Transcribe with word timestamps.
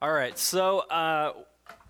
All 0.00 0.12
right, 0.12 0.38
so 0.38 0.78
uh, 0.78 1.32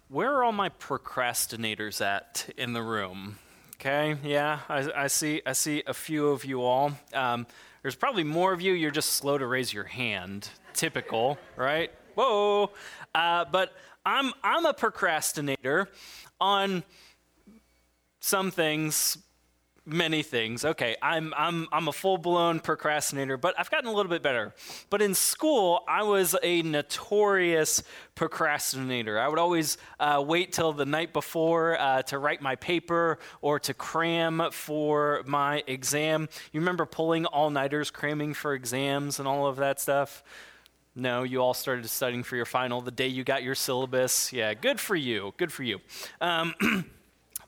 where 0.08 0.32
are 0.32 0.42
all 0.42 0.52
my 0.52 0.70
procrastinators 0.70 2.00
at 2.00 2.48
in 2.56 2.72
the 2.72 2.82
room? 2.82 3.36
Okay, 3.74 4.16
yeah, 4.24 4.60
I, 4.66 4.90
I 4.96 5.06
see. 5.08 5.42
I 5.44 5.52
see 5.52 5.82
a 5.86 5.92
few 5.92 6.28
of 6.28 6.42
you 6.46 6.62
all. 6.62 6.92
Um, 7.12 7.46
there's 7.82 7.96
probably 7.96 8.24
more 8.24 8.54
of 8.54 8.62
you. 8.62 8.72
You're 8.72 8.90
just 8.90 9.10
slow 9.10 9.36
to 9.36 9.46
raise 9.46 9.74
your 9.74 9.84
hand. 9.84 10.48
Typical, 10.72 11.36
right? 11.54 11.92
Whoa! 12.14 12.70
Uh, 13.14 13.44
but 13.44 13.74
I'm 14.06 14.32
I'm 14.42 14.64
a 14.64 14.72
procrastinator 14.72 15.90
on 16.40 16.84
some 18.20 18.50
things 18.50 19.18
many 19.88 20.22
things. 20.22 20.64
Okay, 20.64 20.96
I'm, 21.02 21.32
I'm, 21.36 21.66
I'm 21.72 21.88
a 21.88 21.92
full 21.92 22.18
blown 22.18 22.60
procrastinator, 22.60 23.36
but 23.36 23.54
I've 23.58 23.70
gotten 23.70 23.88
a 23.88 23.92
little 23.92 24.10
bit 24.10 24.22
better. 24.22 24.54
But 24.90 25.02
in 25.02 25.14
school, 25.14 25.82
I 25.88 26.02
was 26.02 26.36
a 26.42 26.62
notorious 26.62 27.82
procrastinator. 28.14 29.18
I 29.18 29.28
would 29.28 29.38
always 29.38 29.78
uh, 29.98 30.22
wait 30.26 30.52
till 30.52 30.72
the 30.72 30.86
night 30.86 31.12
before 31.12 31.80
uh, 31.80 32.02
to 32.02 32.18
write 32.18 32.42
my 32.42 32.56
paper 32.56 33.18
or 33.40 33.58
to 33.60 33.74
cram 33.74 34.42
for 34.52 35.22
my 35.26 35.62
exam. 35.66 36.28
You 36.52 36.60
remember 36.60 36.86
pulling 36.86 37.26
all 37.26 37.50
nighters, 37.50 37.90
cramming 37.90 38.34
for 38.34 38.54
exams, 38.54 39.18
and 39.18 39.26
all 39.26 39.46
of 39.46 39.56
that 39.56 39.80
stuff? 39.80 40.22
No, 40.94 41.22
you 41.22 41.40
all 41.40 41.54
started 41.54 41.88
studying 41.88 42.24
for 42.24 42.34
your 42.34 42.44
final 42.44 42.80
the 42.80 42.90
day 42.90 43.06
you 43.06 43.22
got 43.22 43.44
your 43.44 43.54
syllabus. 43.54 44.32
Yeah, 44.32 44.52
good 44.54 44.80
for 44.80 44.96
you. 44.96 45.32
Good 45.36 45.52
for 45.52 45.62
you. 45.62 45.78
Um, 46.20 46.54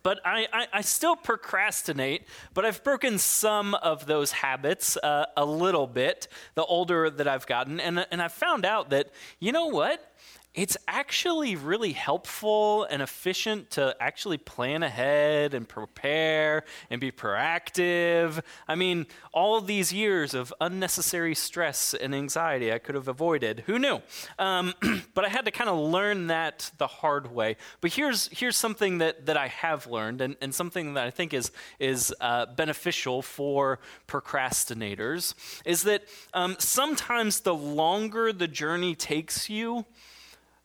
But 0.02 0.20
I, 0.24 0.46
I, 0.52 0.66
I, 0.72 0.80
still 0.80 1.14
procrastinate, 1.14 2.26
but 2.54 2.64
I've 2.64 2.82
broken 2.82 3.18
some 3.18 3.74
of 3.74 4.06
those 4.06 4.32
habits 4.32 4.96
uh, 4.96 5.26
a 5.36 5.44
little 5.44 5.86
bit 5.86 6.26
the 6.54 6.64
older 6.64 7.10
that 7.10 7.28
I've 7.28 7.46
gotten. 7.46 7.80
And, 7.80 8.06
and 8.10 8.22
I've 8.22 8.32
found 8.32 8.64
out 8.64 8.90
that, 8.90 9.10
you 9.40 9.52
know 9.52 9.66
what? 9.66 10.14
It's 10.52 10.76
actually 10.88 11.54
really 11.54 11.92
helpful 11.92 12.82
and 12.84 13.00
efficient 13.02 13.70
to 13.70 13.94
actually 14.00 14.36
plan 14.36 14.82
ahead 14.82 15.54
and 15.54 15.68
prepare 15.68 16.64
and 16.90 17.00
be 17.00 17.12
proactive. 17.12 18.42
I 18.66 18.74
mean, 18.74 19.06
all 19.32 19.60
these 19.60 19.92
years 19.92 20.34
of 20.34 20.52
unnecessary 20.60 21.36
stress 21.36 21.94
and 21.94 22.16
anxiety 22.16 22.72
I 22.72 22.78
could 22.78 22.96
have 22.96 23.06
avoided. 23.06 23.64
Who 23.66 23.78
knew? 23.78 24.02
Um, 24.40 24.74
but 25.14 25.24
I 25.24 25.28
had 25.28 25.44
to 25.44 25.52
kind 25.52 25.70
of 25.70 25.78
learn 25.78 26.26
that 26.26 26.72
the 26.78 26.88
hard 26.88 27.32
way. 27.32 27.56
But 27.80 27.92
here's, 27.92 28.28
here's 28.36 28.56
something 28.56 28.98
that, 28.98 29.26
that 29.26 29.36
I 29.36 29.46
have 29.46 29.86
learned 29.86 30.20
and, 30.20 30.36
and 30.42 30.52
something 30.52 30.94
that 30.94 31.06
I 31.06 31.10
think 31.10 31.32
is, 31.32 31.52
is 31.78 32.12
uh, 32.20 32.46
beneficial 32.46 33.22
for 33.22 33.78
procrastinators 34.08 35.34
is 35.64 35.84
that 35.84 36.02
um, 36.34 36.56
sometimes 36.58 37.40
the 37.40 37.54
longer 37.54 38.32
the 38.32 38.48
journey 38.48 38.96
takes 38.96 39.48
you, 39.48 39.86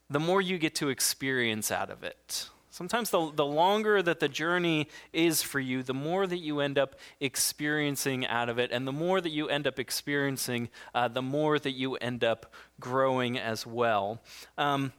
the 0.10 0.20
more 0.20 0.42
you 0.42 0.58
get 0.58 0.76
to 0.76 0.90
experience 0.90 1.72
out 1.72 1.90
of 1.90 2.04
it. 2.04 2.50
Sometimes 2.70 3.10
the, 3.10 3.32
the 3.34 3.46
longer 3.46 4.02
that 4.02 4.20
the 4.20 4.28
journey 4.28 4.90
is 5.14 5.42
for 5.42 5.62
you, 5.62 5.82
the 5.82 5.94
more 5.94 6.28
that 6.28 6.40
you 6.40 6.60
end 6.60 6.78
up 6.78 6.98
experiencing 7.22 8.28
out 8.28 8.50
of 8.50 8.60
it. 8.60 8.70
And 8.70 8.86
the 8.86 8.92
more 8.92 9.22
that 9.22 9.30
you 9.30 9.48
end 9.48 9.66
up 9.66 9.80
experiencing, 9.80 10.68
uh, 10.94 11.08
the 11.08 11.22
more 11.22 11.58
that 11.58 11.72
you 11.72 11.96
end 11.96 12.26
up 12.26 12.54
growing 12.82 13.40
as 13.40 13.66
well. 13.66 14.22
Um, 14.58 14.92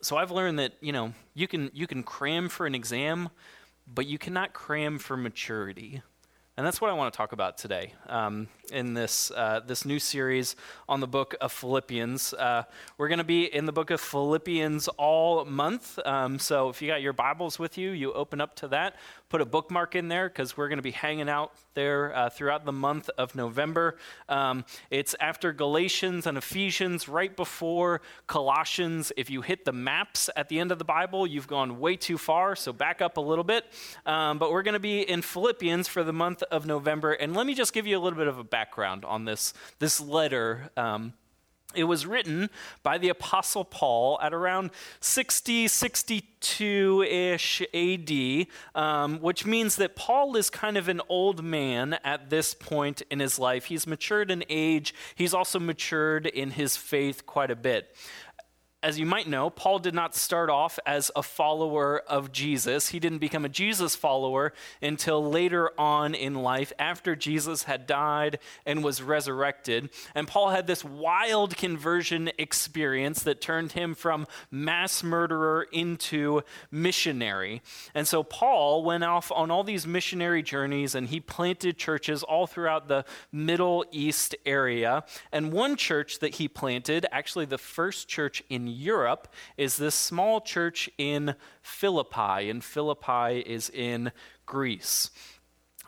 so 0.00 0.16
I've 0.16 0.30
learned 0.30 0.58
that, 0.58 0.72
you 0.80 0.92
know, 0.92 1.12
you 1.34 1.46
can, 1.46 1.70
you 1.74 1.86
can 1.86 2.02
cram 2.02 2.48
for 2.48 2.64
an 2.64 2.74
exam, 2.74 3.28
but 3.86 4.06
you 4.06 4.16
cannot 4.16 4.54
cram 4.54 4.98
for 4.98 5.18
maturity. 5.18 6.00
And 6.56 6.66
that's 6.66 6.80
what 6.80 6.90
I 6.90 6.94
want 6.94 7.12
to 7.12 7.16
talk 7.16 7.32
about 7.32 7.58
today 7.58 7.92
um, 8.08 8.48
in 8.70 8.94
this, 8.94 9.30
uh, 9.30 9.60
this 9.66 9.84
new 9.84 9.98
series 9.98 10.56
on 10.88 11.00
the 11.00 11.06
book 11.06 11.34
of 11.40 11.52
Philippians. 11.52 12.34
Uh, 12.34 12.64
we're 12.98 13.08
going 13.08 13.18
to 13.18 13.24
be 13.24 13.44
in 13.44 13.66
the 13.66 13.72
book 13.72 13.90
of 13.90 14.00
Philippians 14.00 14.88
all 14.96 15.44
month. 15.44 15.98
Um, 16.04 16.38
so 16.38 16.68
if 16.68 16.80
you 16.82 16.88
got 16.88 17.02
your 17.02 17.12
Bibles 17.12 17.58
with 17.58 17.78
you, 17.78 17.90
you 17.90 18.12
open 18.12 18.40
up 18.40 18.56
to 18.56 18.68
that 18.68 18.96
put 19.28 19.40
a 19.40 19.44
bookmark 19.44 19.94
in 19.94 20.08
there 20.08 20.28
because 20.28 20.56
we're 20.56 20.68
going 20.68 20.78
to 20.78 20.82
be 20.82 20.92
hanging 20.92 21.28
out 21.28 21.52
there 21.74 22.14
uh, 22.14 22.30
throughout 22.30 22.64
the 22.64 22.72
month 22.72 23.10
of 23.18 23.34
November. 23.34 23.96
Um, 24.28 24.64
it's 24.90 25.14
after 25.20 25.52
Galatians 25.52 26.26
and 26.26 26.38
Ephesians, 26.38 27.08
right 27.08 27.34
before 27.34 28.02
Colossians. 28.26 29.12
If 29.16 29.28
you 29.28 29.42
hit 29.42 29.64
the 29.64 29.72
maps 29.72 30.30
at 30.36 30.48
the 30.48 30.60
end 30.60 30.70
of 30.70 30.78
the 30.78 30.84
Bible, 30.84 31.26
you've 31.26 31.48
gone 31.48 31.80
way 31.80 31.96
too 31.96 32.18
far, 32.18 32.54
so 32.54 32.72
back 32.72 33.02
up 33.02 33.16
a 33.16 33.20
little 33.20 33.44
bit. 33.44 33.64
Um, 34.04 34.38
but 34.38 34.52
we're 34.52 34.62
going 34.62 34.74
to 34.74 34.80
be 34.80 35.00
in 35.00 35.22
Philippians 35.22 35.88
for 35.88 36.04
the 36.04 36.12
month 36.12 36.42
of 36.44 36.66
November. 36.66 37.12
And 37.12 37.34
let 37.34 37.46
me 37.46 37.54
just 37.54 37.72
give 37.72 37.86
you 37.86 37.98
a 37.98 38.00
little 38.00 38.18
bit 38.18 38.28
of 38.28 38.38
a 38.38 38.44
background 38.56 39.04
on 39.04 39.26
this, 39.26 39.52
this 39.80 40.00
letter. 40.00 40.70
Um, 40.78 41.12
it 41.74 41.84
was 41.84 42.06
written 42.06 42.48
by 42.82 42.96
the 42.96 43.10
Apostle 43.10 43.66
Paul 43.66 44.18
at 44.22 44.32
around 44.32 44.70
60, 45.00 45.68
62 45.68 47.02
ish 47.02 47.60
AD, 47.74 48.46
um, 48.74 49.18
which 49.20 49.44
means 49.44 49.76
that 49.76 49.94
Paul 49.94 50.36
is 50.36 50.48
kind 50.48 50.78
of 50.78 50.88
an 50.88 51.02
old 51.10 51.44
man 51.44 51.98
at 52.02 52.30
this 52.30 52.54
point 52.54 53.02
in 53.10 53.20
his 53.20 53.38
life. 53.38 53.66
He's 53.66 53.86
matured 53.86 54.30
in 54.30 54.42
age, 54.48 54.94
he's 55.14 55.34
also 55.34 55.60
matured 55.60 56.26
in 56.26 56.52
his 56.52 56.78
faith 56.78 57.26
quite 57.26 57.50
a 57.50 57.56
bit 57.56 57.94
as 58.86 59.00
you 59.00 59.04
might 59.04 59.26
know, 59.26 59.50
Paul 59.50 59.80
did 59.80 59.94
not 59.94 60.14
start 60.14 60.48
off 60.48 60.78
as 60.86 61.10
a 61.16 61.22
follower 61.24 62.04
of 62.06 62.30
Jesus. 62.30 62.90
He 62.90 63.00
didn't 63.00 63.18
become 63.18 63.44
a 63.44 63.48
Jesus 63.48 63.96
follower 63.96 64.52
until 64.80 65.28
later 65.28 65.72
on 65.76 66.14
in 66.14 66.36
life, 66.36 66.72
after 66.78 67.16
Jesus 67.16 67.64
had 67.64 67.88
died 67.88 68.38
and 68.64 68.84
was 68.84 69.02
resurrected. 69.02 69.90
And 70.14 70.28
Paul 70.28 70.50
had 70.50 70.68
this 70.68 70.84
wild 70.84 71.56
conversion 71.56 72.30
experience 72.38 73.24
that 73.24 73.40
turned 73.40 73.72
him 73.72 73.92
from 73.92 74.24
mass 74.52 75.02
murderer 75.02 75.66
into 75.72 76.42
missionary. 76.70 77.62
And 77.92 78.06
so 78.06 78.22
Paul 78.22 78.84
went 78.84 79.02
off 79.02 79.32
on 79.32 79.50
all 79.50 79.64
these 79.64 79.84
missionary 79.84 80.44
journeys 80.44 80.94
and 80.94 81.08
he 81.08 81.18
planted 81.18 81.76
churches 81.76 82.22
all 82.22 82.46
throughout 82.46 82.86
the 82.86 83.04
Middle 83.32 83.84
East 83.90 84.36
area. 84.46 85.02
And 85.32 85.50
one 85.50 85.74
church 85.74 86.20
that 86.20 86.36
he 86.36 86.46
planted, 86.46 87.04
actually 87.10 87.46
the 87.46 87.58
first 87.58 88.06
church 88.06 88.44
in 88.48 88.75
Europe 88.76 89.28
is 89.56 89.76
this 89.76 89.94
small 89.94 90.40
church 90.40 90.90
in 90.98 91.34
Philippi, 91.62 92.50
and 92.50 92.62
Philippi 92.62 93.40
is 93.40 93.70
in 93.70 94.12
Greece. 94.46 95.10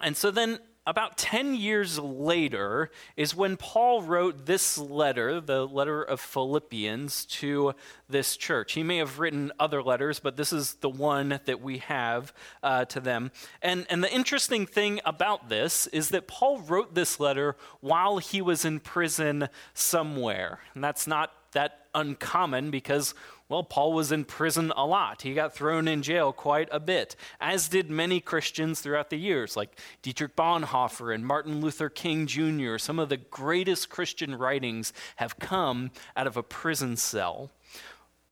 And 0.00 0.16
so 0.16 0.30
then 0.30 0.60
about 0.88 1.18
10 1.18 1.54
years 1.54 1.98
later 1.98 2.90
is 3.14 3.36
when 3.36 3.58
Paul 3.58 4.00
wrote 4.00 4.46
this 4.46 4.78
letter, 4.78 5.38
the 5.38 5.66
letter 5.66 6.02
of 6.02 6.18
Philippians, 6.18 7.26
to 7.26 7.74
this 8.08 8.38
church. 8.38 8.72
He 8.72 8.82
may 8.82 8.96
have 8.96 9.18
written 9.18 9.52
other 9.60 9.82
letters, 9.82 10.18
but 10.18 10.38
this 10.38 10.50
is 10.50 10.74
the 10.76 10.88
one 10.88 11.40
that 11.44 11.60
we 11.60 11.78
have 11.78 12.32
uh, 12.62 12.86
to 12.86 13.00
them. 13.00 13.32
And, 13.60 13.86
and 13.90 14.02
the 14.02 14.10
interesting 14.10 14.64
thing 14.64 15.00
about 15.04 15.50
this 15.50 15.88
is 15.88 16.08
that 16.08 16.26
Paul 16.26 16.60
wrote 16.60 16.94
this 16.94 17.20
letter 17.20 17.56
while 17.80 18.16
he 18.16 18.40
was 18.40 18.64
in 18.64 18.80
prison 18.80 19.50
somewhere. 19.74 20.60
And 20.74 20.82
that's 20.82 21.06
not 21.06 21.32
that 21.52 21.86
uncommon 21.94 22.70
because, 22.70 23.14
well, 23.48 23.62
Paul 23.62 23.92
was 23.92 24.12
in 24.12 24.24
prison 24.24 24.72
a 24.76 24.86
lot. 24.86 25.22
He 25.22 25.34
got 25.34 25.54
thrown 25.54 25.88
in 25.88 26.02
jail 26.02 26.32
quite 26.32 26.68
a 26.70 26.80
bit, 26.80 27.16
as 27.40 27.68
did 27.68 27.90
many 27.90 28.20
Christians 28.20 28.80
throughout 28.80 29.10
the 29.10 29.16
years, 29.16 29.56
like 29.56 29.78
Dietrich 30.02 30.36
Bonhoeffer 30.36 31.14
and 31.14 31.26
Martin 31.26 31.60
Luther 31.60 31.88
King 31.88 32.26
Jr. 32.26 32.78
Some 32.78 32.98
of 32.98 33.08
the 33.08 33.16
greatest 33.16 33.88
Christian 33.88 34.36
writings 34.36 34.92
have 35.16 35.38
come 35.38 35.90
out 36.16 36.26
of 36.26 36.36
a 36.36 36.42
prison 36.42 36.96
cell. 36.96 37.50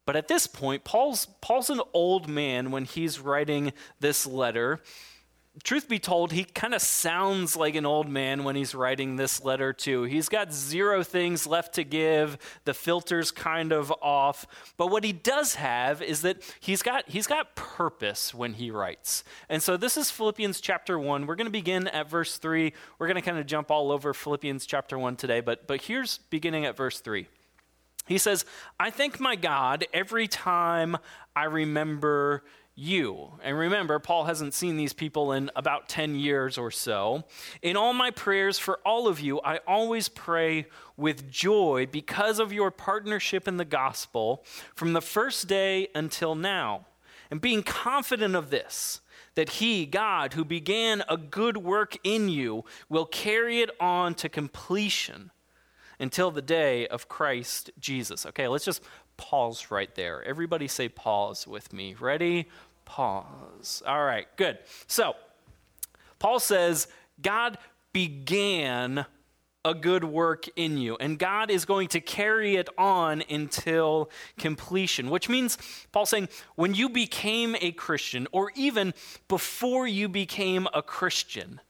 But 0.04 0.16
at 0.16 0.28
this 0.28 0.46
point, 0.46 0.84
Paul's, 0.84 1.26
Paul's 1.40 1.68
an 1.68 1.80
old 1.92 2.28
man 2.28 2.70
when 2.70 2.84
he's 2.84 3.18
writing 3.18 3.72
this 3.98 4.24
letter 4.24 4.80
truth 5.64 5.88
be 5.88 5.98
told, 5.98 6.32
he 6.32 6.44
kind 6.44 6.74
of 6.74 6.82
sounds 6.82 7.56
like 7.56 7.74
an 7.74 7.86
old 7.86 8.08
man 8.08 8.44
when 8.44 8.56
he's 8.56 8.74
writing 8.74 9.16
this 9.16 9.42
letter, 9.42 9.72
too. 9.72 10.02
He's 10.04 10.28
got 10.28 10.52
zero 10.52 11.02
things 11.02 11.46
left 11.46 11.74
to 11.74 11.84
give, 11.84 12.38
the 12.64 12.74
filter's 12.74 13.30
kind 13.30 13.72
of 13.72 13.92
off. 14.02 14.46
But 14.76 14.88
what 14.88 15.04
he 15.04 15.12
does 15.12 15.54
have 15.54 16.02
is 16.02 16.22
that 16.22 16.42
he's 16.60 16.82
got, 16.82 17.08
he's 17.08 17.26
got 17.26 17.56
purpose 17.56 18.34
when 18.34 18.54
he 18.54 18.70
writes. 18.70 19.24
And 19.48 19.62
so 19.62 19.76
this 19.76 19.96
is 19.96 20.10
Philippians 20.10 20.60
chapter 20.60 20.98
1. 20.98 21.26
We're 21.26 21.36
going 21.36 21.46
to 21.46 21.50
begin 21.50 21.88
at 21.88 22.10
verse 22.10 22.38
3. 22.38 22.72
We're 22.98 23.06
going 23.06 23.16
to 23.16 23.22
kind 23.22 23.38
of 23.38 23.46
jump 23.46 23.70
all 23.70 23.90
over 23.90 24.12
Philippians 24.12 24.66
chapter 24.66 24.98
1 24.98 25.16
today, 25.16 25.40
but, 25.40 25.66
but 25.66 25.82
here's 25.82 26.18
beginning 26.30 26.66
at 26.66 26.76
verse 26.76 27.00
3. 27.00 27.26
He 28.06 28.18
says, 28.18 28.44
I 28.78 28.90
thank 28.90 29.18
my 29.18 29.34
God 29.34 29.84
every 29.92 30.28
time 30.28 30.96
I 31.34 31.44
remember 31.44 32.44
you. 32.76 33.32
And 33.42 33.58
remember, 33.58 33.98
Paul 33.98 34.24
hasn't 34.24 34.54
seen 34.54 34.76
these 34.76 34.92
people 34.92 35.32
in 35.32 35.50
about 35.56 35.88
10 35.88 36.14
years 36.14 36.58
or 36.58 36.70
so. 36.70 37.24
In 37.62 37.76
all 37.76 37.94
my 37.94 38.10
prayers 38.10 38.58
for 38.58 38.78
all 38.84 39.08
of 39.08 39.18
you, 39.18 39.40
I 39.40 39.60
always 39.66 40.08
pray 40.08 40.66
with 40.96 41.30
joy 41.30 41.88
because 41.90 42.38
of 42.38 42.52
your 42.52 42.70
partnership 42.70 43.48
in 43.48 43.56
the 43.56 43.64
gospel 43.64 44.44
from 44.74 44.92
the 44.92 45.00
first 45.00 45.48
day 45.48 45.88
until 45.94 46.34
now. 46.34 46.86
And 47.30 47.40
being 47.40 47.62
confident 47.62 48.36
of 48.36 48.50
this, 48.50 49.00
that 49.34 49.48
he, 49.50 49.86
God, 49.86 50.34
who 50.34 50.44
began 50.44 51.02
a 51.08 51.16
good 51.16 51.56
work 51.56 51.96
in 52.04 52.28
you, 52.28 52.64
will 52.88 53.06
carry 53.06 53.60
it 53.60 53.70
on 53.80 54.14
to 54.14 54.28
completion 54.28 55.30
until 55.98 56.30
the 56.30 56.42
day 56.42 56.86
of 56.86 57.08
Christ 57.08 57.70
Jesus. 57.78 58.26
Okay, 58.26 58.48
let's 58.48 58.64
just 58.64 58.82
pause 59.16 59.70
right 59.70 59.94
there. 59.94 60.22
Everybody 60.24 60.68
say 60.68 60.88
pause 60.88 61.46
with 61.46 61.72
me. 61.72 61.94
Ready? 61.98 62.48
Pause. 62.84 63.82
All 63.86 64.04
right, 64.04 64.26
good. 64.36 64.58
So, 64.86 65.14
Paul 66.18 66.40
says, 66.40 66.88
God 67.20 67.58
began 67.92 69.06
a 69.64 69.74
good 69.74 70.04
work 70.04 70.46
in 70.54 70.78
you, 70.78 70.96
and 71.00 71.18
God 71.18 71.50
is 71.50 71.64
going 71.64 71.88
to 71.88 72.00
carry 72.00 72.54
it 72.54 72.68
on 72.78 73.24
until 73.28 74.10
completion, 74.38 75.10
which 75.10 75.28
means, 75.28 75.58
Paul's 75.90 76.10
saying, 76.10 76.28
when 76.54 76.74
you 76.74 76.88
became 76.88 77.56
a 77.60 77.72
Christian, 77.72 78.28
or 78.30 78.52
even 78.54 78.94
before 79.26 79.88
you 79.88 80.08
became 80.08 80.68
a 80.72 80.82
Christian, 80.82 81.60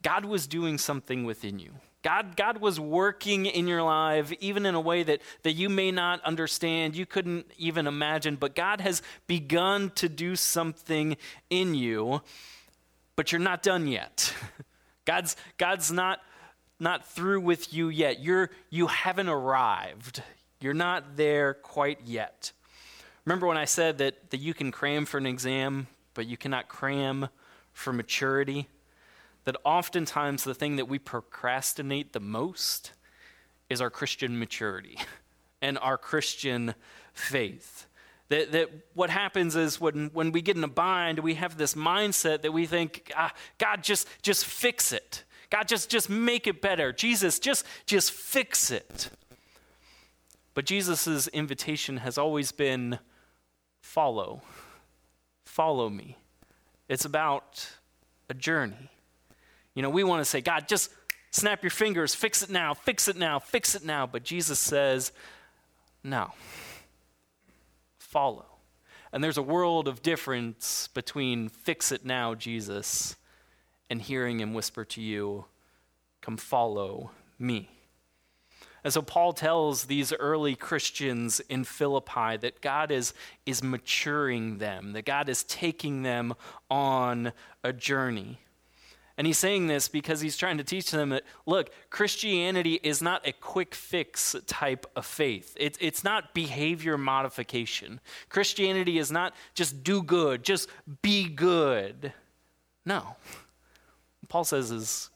God 0.00 0.24
was 0.24 0.46
doing 0.46 0.78
something 0.78 1.24
within 1.24 1.58
you. 1.58 1.72
God, 2.04 2.36
God 2.36 2.58
was 2.58 2.78
working 2.78 3.46
in 3.46 3.66
your 3.66 3.82
life, 3.82 4.30
even 4.38 4.66
in 4.66 4.74
a 4.74 4.80
way 4.80 5.02
that, 5.04 5.22
that 5.42 5.52
you 5.54 5.70
may 5.70 5.90
not 5.90 6.22
understand, 6.22 6.94
you 6.94 7.06
couldn't 7.06 7.50
even 7.56 7.86
imagine, 7.86 8.36
but 8.36 8.54
God 8.54 8.82
has 8.82 9.00
begun 9.26 9.90
to 9.92 10.10
do 10.10 10.36
something 10.36 11.16
in 11.48 11.74
you, 11.74 12.20
but 13.16 13.32
you're 13.32 13.40
not 13.40 13.62
done 13.62 13.88
yet. 13.88 14.34
God's, 15.06 15.34
God's 15.56 15.90
not, 15.90 16.20
not 16.78 17.06
through 17.06 17.40
with 17.40 17.72
you 17.72 17.88
yet. 17.88 18.20
You're, 18.20 18.50
you 18.68 18.86
haven't 18.86 19.30
arrived. 19.30 20.22
You're 20.60 20.74
not 20.74 21.16
there 21.16 21.54
quite 21.54 22.00
yet. 22.04 22.52
Remember 23.24 23.46
when 23.46 23.56
I 23.56 23.64
said 23.64 23.96
that, 23.98 24.30
that 24.30 24.40
you 24.40 24.52
can 24.52 24.72
cram 24.72 25.06
for 25.06 25.16
an 25.16 25.26
exam, 25.26 25.86
but 26.12 26.26
you 26.26 26.36
cannot 26.36 26.68
cram 26.68 27.30
for 27.72 27.94
maturity? 27.94 28.68
That 29.44 29.56
oftentimes 29.64 30.44
the 30.44 30.54
thing 30.54 30.76
that 30.76 30.86
we 30.86 30.98
procrastinate 30.98 32.12
the 32.12 32.20
most 32.20 32.92
is 33.68 33.80
our 33.80 33.90
Christian 33.90 34.38
maturity 34.38 34.98
and 35.62 35.78
our 35.78 35.98
Christian 35.98 36.74
faith. 37.12 37.86
That, 38.30 38.52
that 38.52 38.70
what 38.94 39.10
happens 39.10 39.54
is 39.54 39.80
when, 39.80 40.10
when 40.12 40.32
we 40.32 40.40
get 40.40 40.56
in 40.56 40.64
a 40.64 40.68
bind, 40.68 41.18
we 41.18 41.34
have 41.34 41.58
this 41.58 41.74
mindset 41.74 42.42
that 42.42 42.52
we 42.52 42.66
think, 42.66 43.12
ah, 43.16 43.32
God, 43.58 43.82
just, 43.82 44.08
just 44.22 44.46
fix 44.46 44.92
it. 44.92 45.24
God, 45.50 45.68
just, 45.68 45.90
just 45.90 46.08
make 46.08 46.46
it 46.46 46.62
better. 46.62 46.92
Jesus, 46.92 47.38
just, 47.38 47.66
just 47.86 48.12
fix 48.12 48.70
it. 48.70 49.10
But 50.54 50.64
Jesus' 50.64 51.28
invitation 51.28 51.98
has 51.98 52.16
always 52.16 52.50
been 52.50 52.98
follow. 53.82 54.42
Follow 55.44 55.90
me. 55.90 56.16
It's 56.88 57.04
about 57.04 57.68
a 58.30 58.34
journey. 58.34 58.90
You 59.74 59.82
know, 59.82 59.90
we 59.90 60.04
want 60.04 60.20
to 60.20 60.24
say, 60.24 60.40
God, 60.40 60.68
just 60.68 60.90
snap 61.30 61.62
your 61.62 61.70
fingers, 61.70 62.14
fix 62.14 62.42
it 62.42 62.50
now, 62.50 62.74
fix 62.74 63.08
it 63.08 63.16
now, 63.16 63.38
fix 63.38 63.74
it 63.74 63.84
now. 63.84 64.06
But 64.06 64.22
Jesus 64.22 64.58
says, 64.58 65.12
no, 66.02 66.30
follow. 67.98 68.46
And 69.12 69.22
there's 69.22 69.38
a 69.38 69.42
world 69.42 69.88
of 69.88 70.02
difference 70.02 70.88
between 70.94 71.48
fix 71.48 71.92
it 71.92 72.04
now, 72.04 72.34
Jesus, 72.34 73.16
and 73.90 74.00
hearing 74.00 74.40
him 74.40 74.54
whisper 74.54 74.84
to 74.86 75.00
you, 75.00 75.44
come 76.20 76.36
follow 76.36 77.10
me. 77.38 77.68
And 78.84 78.92
so 78.92 79.00
Paul 79.00 79.32
tells 79.32 79.84
these 79.84 80.12
early 80.12 80.54
Christians 80.54 81.40
in 81.48 81.64
Philippi 81.64 82.36
that 82.36 82.60
God 82.60 82.90
is, 82.90 83.14
is 83.46 83.62
maturing 83.62 84.58
them, 84.58 84.92
that 84.92 85.06
God 85.06 85.30
is 85.30 85.42
taking 85.44 86.02
them 86.02 86.34
on 86.70 87.32
a 87.62 87.72
journey. 87.72 88.40
And 89.16 89.26
he's 89.26 89.38
saying 89.38 89.68
this 89.68 89.86
because 89.86 90.20
he's 90.20 90.36
trying 90.36 90.58
to 90.58 90.64
teach 90.64 90.90
them 90.90 91.10
that, 91.10 91.22
look, 91.46 91.70
Christianity 91.90 92.80
is 92.82 93.00
not 93.00 93.26
a 93.26 93.32
quick 93.32 93.74
fix 93.74 94.34
type 94.46 94.86
of 94.96 95.06
faith. 95.06 95.56
It, 95.58 95.78
it's 95.80 96.02
not 96.02 96.34
behavior 96.34 96.98
modification. 96.98 98.00
Christianity 98.28 98.98
is 98.98 99.12
not 99.12 99.34
just 99.54 99.84
do 99.84 100.02
good, 100.02 100.42
just 100.42 100.68
be 101.02 101.28
good. 101.28 102.12
No. 102.84 103.16
Paul 104.28 104.44
says 104.44 104.72
is 104.72 105.10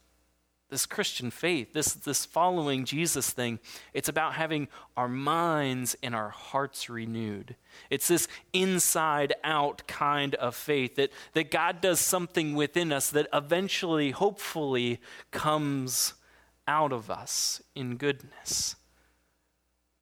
this 0.70 0.84
Christian 0.84 1.30
faith, 1.30 1.72
this, 1.72 1.94
this 1.94 2.24
following 2.26 2.84
Jesus 2.84 3.30
thing, 3.30 3.58
it's 3.94 4.08
about 4.08 4.34
having 4.34 4.68
our 4.96 5.08
minds 5.08 5.96
and 6.02 6.14
our 6.14 6.28
hearts 6.28 6.90
renewed. 6.90 7.56
It's 7.88 8.08
this 8.08 8.28
inside 8.52 9.34
out 9.42 9.86
kind 9.86 10.34
of 10.34 10.54
faith 10.54 10.96
that, 10.96 11.10
that 11.32 11.50
God 11.50 11.80
does 11.80 12.00
something 12.00 12.54
within 12.54 12.92
us 12.92 13.10
that 13.10 13.28
eventually, 13.32 14.10
hopefully, 14.10 15.00
comes 15.30 16.14
out 16.66 16.92
of 16.92 17.10
us 17.10 17.62
in 17.74 17.96
goodness. 17.96 18.76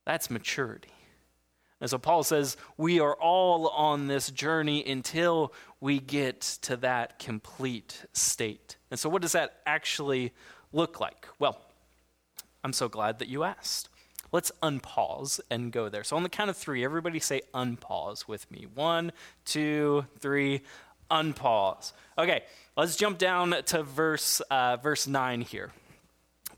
That's 0.05 0.31
maturity. 0.31 0.96
And 1.81 1.91
so 1.91 1.99
Paul 1.99 2.23
says, 2.23 2.57
we 2.77 3.01
are 3.01 3.15
all 3.15 3.69
on 3.69 4.07
this 4.07 4.31
journey 4.31 4.85
until 4.87 5.53
we 5.81 5.99
get 5.99 6.41
to 6.63 6.77
that 6.79 7.19
complete 7.19 8.05
state. 8.13 8.77
And 8.91 8.99
so, 8.99 9.09
what 9.11 9.23
does 9.23 9.33
that 9.33 9.61
actually 9.67 10.33
look 10.73 11.01
like? 11.01 11.29
Well, 11.39 11.61
I'm 12.65 12.73
so 12.73 12.89
glad 12.89 13.19
that 13.19 13.29
you 13.29 13.45
asked. 13.45 13.89
Let's 14.33 14.51
unpause 14.63 15.39
and 15.51 15.71
go 15.71 15.89
there. 15.89 16.03
So, 16.03 16.17
on 16.17 16.23
the 16.23 16.29
count 16.31 16.49
of 16.49 16.57
three, 16.57 16.83
everybody 16.83 17.21
say 17.21 17.43
unpause 17.53 18.27
with 18.27 18.51
me. 18.51 18.67
One, 18.75 19.13
two, 19.45 20.07
three, 20.19 20.63
unpause. 21.11 21.93
Okay, 22.17 22.43
let's 22.77 22.97
jump 22.97 23.19
down 23.19 23.55
to 23.67 23.83
verse, 23.83 24.41
uh, 24.51 24.79
verse 24.79 25.07
9 25.07 25.43
here. 25.43 25.73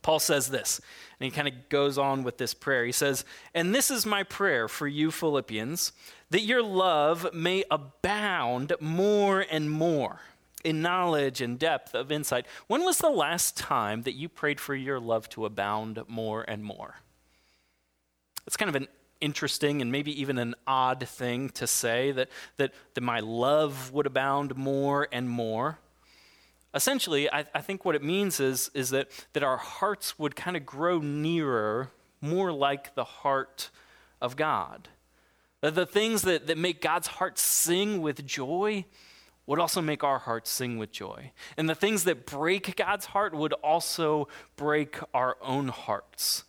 Paul 0.08 0.20
says 0.20 0.48
this, 0.48 0.80
and 1.20 1.26
he 1.26 1.30
kind 1.30 1.46
of 1.46 1.68
goes 1.68 1.98
on 1.98 2.22
with 2.22 2.38
this 2.38 2.54
prayer. 2.54 2.86
He 2.86 2.92
says, 2.92 3.26
And 3.52 3.74
this 3.74 3.90
is 3.90 4.06
my 4.06 4.22
prayer 4.22 4.66
for 4.66 4.88
you, 4.88 5.10
Philippians, 5.10 5.92
that 6.30 6.40
your 6.40 6.62
love 6.62 7.34
may 7.34 7.64
abound 7.70 8.72
more 8.80 9.44
and 9.50 9.70
more 9.70 10.20
in 10.64 10.80
knowledge 10.80 11.42
and 11.42 11.58
depth 11.58 11.94
of 11.94 12.10
insight. 12.10 12.46
When 12.68 12.84
was 12.84 12.96
the 12.96 13.10
last 13.10 13.58
time 13.58 14.04
that 14.04 14.14
you 14.14 14.30
prayed 14.30 14.60
for 14.60 14.74
your 14.74 14.98
love 14.98 15.28
to 15.28 15.44
abound 15.44 16.02
more 16.08 16.42
and 16.48 16.64
more? 16.64 17.00
It's 18.46 18.56
kind 18.56 18.70
of 18.70 18.76
an 18.76 18.88
interesting 19.20 19.82
and 19.82 19.92
maybe 19.92 20.18
even 20.18 20.38
an 20.38 20.54
odd 20.66 21.06
thing 21.06 21.50
to 21.50 21.66
say 21.66 22.12
that, 22.12 22.30
that, 22.56 22.72
that 22.94 23.02
my 23.02 23.20
love 23.20 23.92
would 23.92 24.06
abound 24.06 24.56
more 24.56 25.06
and 25.12 25.28
more. 25.28 25.80
Essentially, 26.74 27.30
I, 27.30 27.44
I 27.54 27.60
think 27.60 27.84
what 27.84 27.94
it 27.94 28.02
means 28.02 28.40
is, 28.40 28.70
is 28.74 28.90
that, 28.90 29.08
that 29.32 29.42
our 29.42 29.56
hearts 29.56 30.18
would 30.18 30.36
kind 30.36 30.56
of 30.56 30.66
grow 30.66 30.98
nearer, 30.98 31.90
more 32.20 32.52
like 32.52 32.94
the 32.94 33.04
heart 33.04 33.70
of 34.20 34.36
God. 34.36 34.88
That 35.60 35.74
the 35.74 35.86
things 35.86 36.22
that, 36.22 36.46
that 36.46 36.58
make 36.58 36.80
God's 36.80 37.06
heart 37.06 37.38
sing 37.38 38.02
with 38.02 38.26
joy, 38.26 38.84
would 39.48 39.58
also 39.58 39.80
make 39.80 40.04
our 40.04 40.18
hearts 40.18 40.50
sing 40.50 40.76
with 40.76 40.92
joy. 40.92 41.32
And 41.56 41.70
the 41.70 41.74
things 41.74 42.04
that 42.04 42.26
break 42.26 42.76
God's 42.76 43.06
heart 43.06 43.34
would 43.34 43.54
also 43.54 44.28
break 44.56 44.98
our 45.14 45.38
own 45.40 45.68
hearts. 45.68 46.44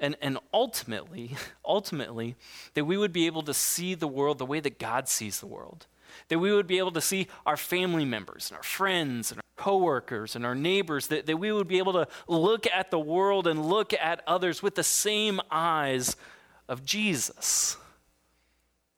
And, 0.00 0.16
and 0.22 0.38
ultimately, 0.54 1.36
ultimately, 1.66 2.34
that 2.72 2.86
we 2.86 2.96
would 2.96 3.12
be 3.12 3.26
able 3.26 3.42
to 3.42 3.52
see 3.52 3.94
the 3.94 4.08
world 4.08 4.38
the 4.38 4.46
way 4.46 4.58
that 4.58 4.78
God 4.78 5.06
sees 5.06 5.38
the 5.38 5.46
world. 5.46 5.86
That 6.28 6.38
we 6.38 6.52
would 6.52 6.66
be 6.66 6.78
able 6.78 6.92
to 6.92 7.00
see 7.00 7.28
our 7.44 7.56
family 7.56 8.04
members 8.04 8.50
and 8.50 8.56
our 8.56 8.62
friends 8.62 9.30
and 9.30 9.38
our 9.38 9.64
coworkers 9.64 10.36
and 10.36 10.44
our 10.44 10.54
neighbors, 10.54 11.08
that, 11.08 11.26
that 11.26 11.36
we 11.36 11.52
would 11.52 11.68
be 11.68 11.78
able 11.78 11.92
to 11.94 12.08
look 12.28 12.66
at 12.66 12.90
the 12.90 12.98
world 12.98 13.46
and 13.46 13.66
look 13.66 13.92
at 13.94 14.22
others 14.26 14.62
with 14.62 14.74
the 14.74 14.84
same 14.84 15.40
eyes 15.50 16.16
of 16.68 16.84
Jesus. 16.84 17.76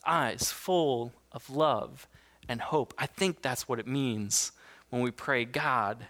Eyes 0.07 0.51
full 0.53 1.13
of 1.33 1.49
love 1.51 2.09
and 2.49 2.61
hope. 2.61 2.95
I 2.99 3.07
think 3.07 3.43
that's 3.43 3.69
what 3.69 3.79
it 3.79 3.87
means 3.87 4.53
when 4.91 5.03
we 5.03 5.11
pray, 5.11 5.45
God, 5.45 6.07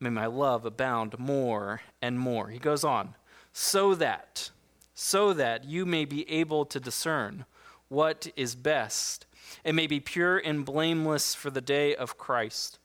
may 0.00 0.10
my 0.10 0.26
love 0.26 0.64
abound 0.64 1.18
more 1.18 1.82
and 2.00 2.18
more. 2.18 2.48
He 2.48 2.58
goes 2.58 2.84
on, 2.84 3.14
so 3.52 3.94
that, 3.96 4.50
so 4.94 5.32
that 5.34 5.64
you 5.64 5.84
may 5.84 6.04
be 6.04 6.28
able 6.30 6.64
to 6.66 6.80
discern 6.80 7.44
what 7.88 8.28
is 8.36 8.54
best 8.54 9.26
and 9.64 9.76
may 9.76 9.86
be 9.86 10.00
pure 10.00 10.38
and 10.38 10.64
blameless 10.64 11.34
for 11.34 11.50
the 11.50 11.60
day 11.60 11.94
of 11.94 12.18
Christ, 12.18 12.78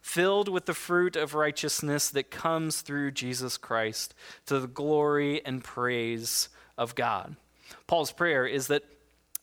filled 0.00 0.48
with 0.48 0.66
the 0.66 0.74
fruit 0.74 1.16
of 1.16 1.34
righteousness 1.34 2.10
that 2.10 2.30
comes 2.30 2.80
through 2.80 3.12
Jesus 3.12 3.56
Christ 3.56 4.14
to 4.46 4.60
the 4.60 4.66
glory 4.66 5.44
and 5.44 5.64
praise 5.64 6.48
of 6.76 6.94
God. 6.94 7.36
Paul's 7.86 8.12
prayer 8.12 8.46
is 8.46 8.68
that 8.68 8.84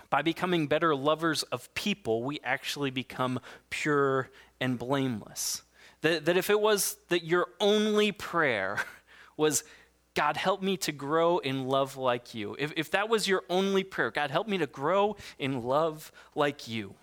by 0.09 0.21
becoming 0.21 0.67
better 0.67 0.95
lovers 0.95 1.43
of 1.43 1.73
people, 1.73 2.23
we 2.23 2.39
actually 2.43 2.91
become 2.91 3.39
pure 3.69 4.29
and 4.59 4.79
blameless. 4.79 5.63
That, 6.01 6.25
that 6.25 6.37
if 6.37 6.49
it 6.49 6.61
was 6.61 6.97
that 7.09 7.25
your 7.25 7.47
only 7.59 8.11
prayer 8.11 8.79
was, 9.37 9.63
God, 10.15 10.37
help 10.37 10.61
me 10.61 10.77
to 10.77 10.91
grow 10.91 11.39
in 11.39 11.67
love 11.67 11.97
like 11.97 12.33
you, 12.33 12.55
if, 12.57 12.71
if 12.77 12.91
that 12.91 13.09
was 13.09 13.27
your 13.27 13.43
only 13.49 13.83
prayer, 13.83 14.11
God, 14.11 14.31
help 14.31 14.47
me 14.47 14.57
to 14.57 14.67
grow 14.67 15.17
in 15.37 15.63
love 15.63 16.11
like 16.33 16.67
you, 16.67 16.95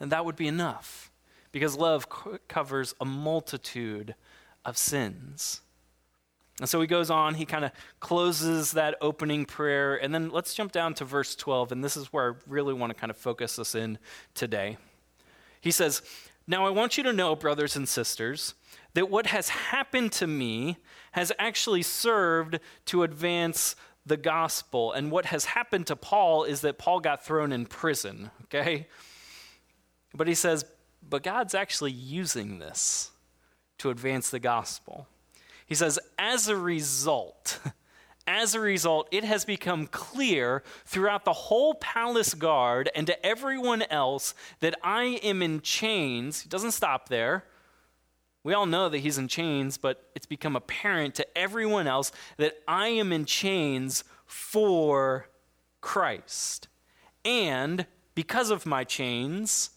and 0.00 0.12
that 0.12 0.24
would 0.24 0.36
be 0.36 0.46
enough 0.48 1.10
because 1.52 1.76
love 1.76 2.08
co- 2.08 2.38
covers 2.48 2.94
a 3.00 3.04
multitude 3.04 4.14
of 4.64 4.78
sins. 4.78 5.60
And 6.60 6.68
so 6.68 6.80
he 6.80 6.86
goes 6.86 7.10
on, 7.10 7.34
he 7.34 7.44
kind 7.44 7.64
of 7.64 7.72
closes 7.98 8.72
that 8.72 8.96
opening 9.00 9.44
prayer, 9.44 9.96
and 9.96 10.14
then 10.14 10.30
let's 10.30 10.54
jump 10.54 10.70
down 10.70 10.94
to 10.94 11.04
verse 11.04 11.34
12, 11.34 11.72
and 11.72 11.82
this 11.82 11.96
is 11.96 12.12
where 12.12 12.32
I 12.32 12.34
really 12.46 12.72
want 12.72 12.90
to 12.90 12.94
kind 12.94 13.10
of 13.10 13.16
focus 13.16 13.58
us 13.58 13.74
in 13.74 13.98
today. 14.34 14.76
He 15.60 15.72
says, 15.72 16.02
Now 16.46 16.64
I 16.64 16.70
want 16.70 16.96
you 16.96 17.02
to 17.04 17.12
know, 17.12 17.34
brothers 17.34 17.74
and 17.74 17.88
sisters, 17.88 18.54
that 18.94 19.10
what 19.10 19.26
has 19.26 19.48
happened 19.48 20.12
to 20.12 20.26
me 20.26 20.78
has 21.12 21.30
actually 21.38 21.82
served 21.82 22.58
to 22.86 23.02
advance 23.02 23.76
the 24.06 24.16
gospel. 24.16 24.92
And 24.92 25.10
what 25.10 25.26
has 25.26 25.44
happened 25.44 25.86
to 25.88 25.96
Paul 25.96 26.44
is 26.44 26.60
that 26.62 26.78
Paul 26.78 27.00
got 27.00 27.24
thrown 27.24 27.52
in 27.52 27.66
prison, 27.66 28.30
okay? 28.44 28.88
But 30.14 30.28
he 30.28 30.34
says, 30.34 30.64
But 31.08 31.22
God's 31.22 31.54
actually 31.54 31.92
using 31.92 32.58
this 32.58 33.10
to 33.78 33.90
advance 33.90 34.30
the 34.30 34.38
gospel. 34.38 35.08
He 35.66 35.74
says, 35.74 35.98
as 36.18 36.48
a 36.48 36.56
result, 36.56 37.58
as 38.26 38.54
a 38.54 38.60
result, 38.60 39.08
it 39.10 39.24
has 39.24 39.44
become 39.44 39.86
clear 39.86 40.62
throughout 40.84 41.24
the 41.24 41.32
whole 41.32 41.74
palace 41.74 42.34
guard 42.34 42.90
and 42.94 43.06
to 43.06 43.26
everyone 43.26 43.82
else 43.82 44.34
that 44.60 44.74
I 44.82 45.20
am 45.22 45.42
in 45.42 45.60
chains. 45.60 46.42
He 46.42 46.48
doesn't 46.48 46.72
stop 46.72 47.08
there. 47.08 47.44
We 48.44 48.52
all 48.52 48.66
know 48.66 48.90
that 48.90 48.98
he's 48.98 49.18
in 49.18 49.26
chains, 49.26 49.78
but 49.78 50.10
it's 50.14 50.26
become 50.26 50.54
apparent 50.54 51.14
to 51.16 51.26
everyone 51.36 51.86
else 51.86 52.12
that 52.36 52.54
I 52.68 52.88
am 52.88 53.10
in 53.10 53.24
chains 53.24 54.04
for 54.26 55.28
Christ. 55.80 56.68
And 57.24 57.86
because 58.14 58.50
of 58.50 58.66
my 58.66 58.84
chains, 58.84 59.70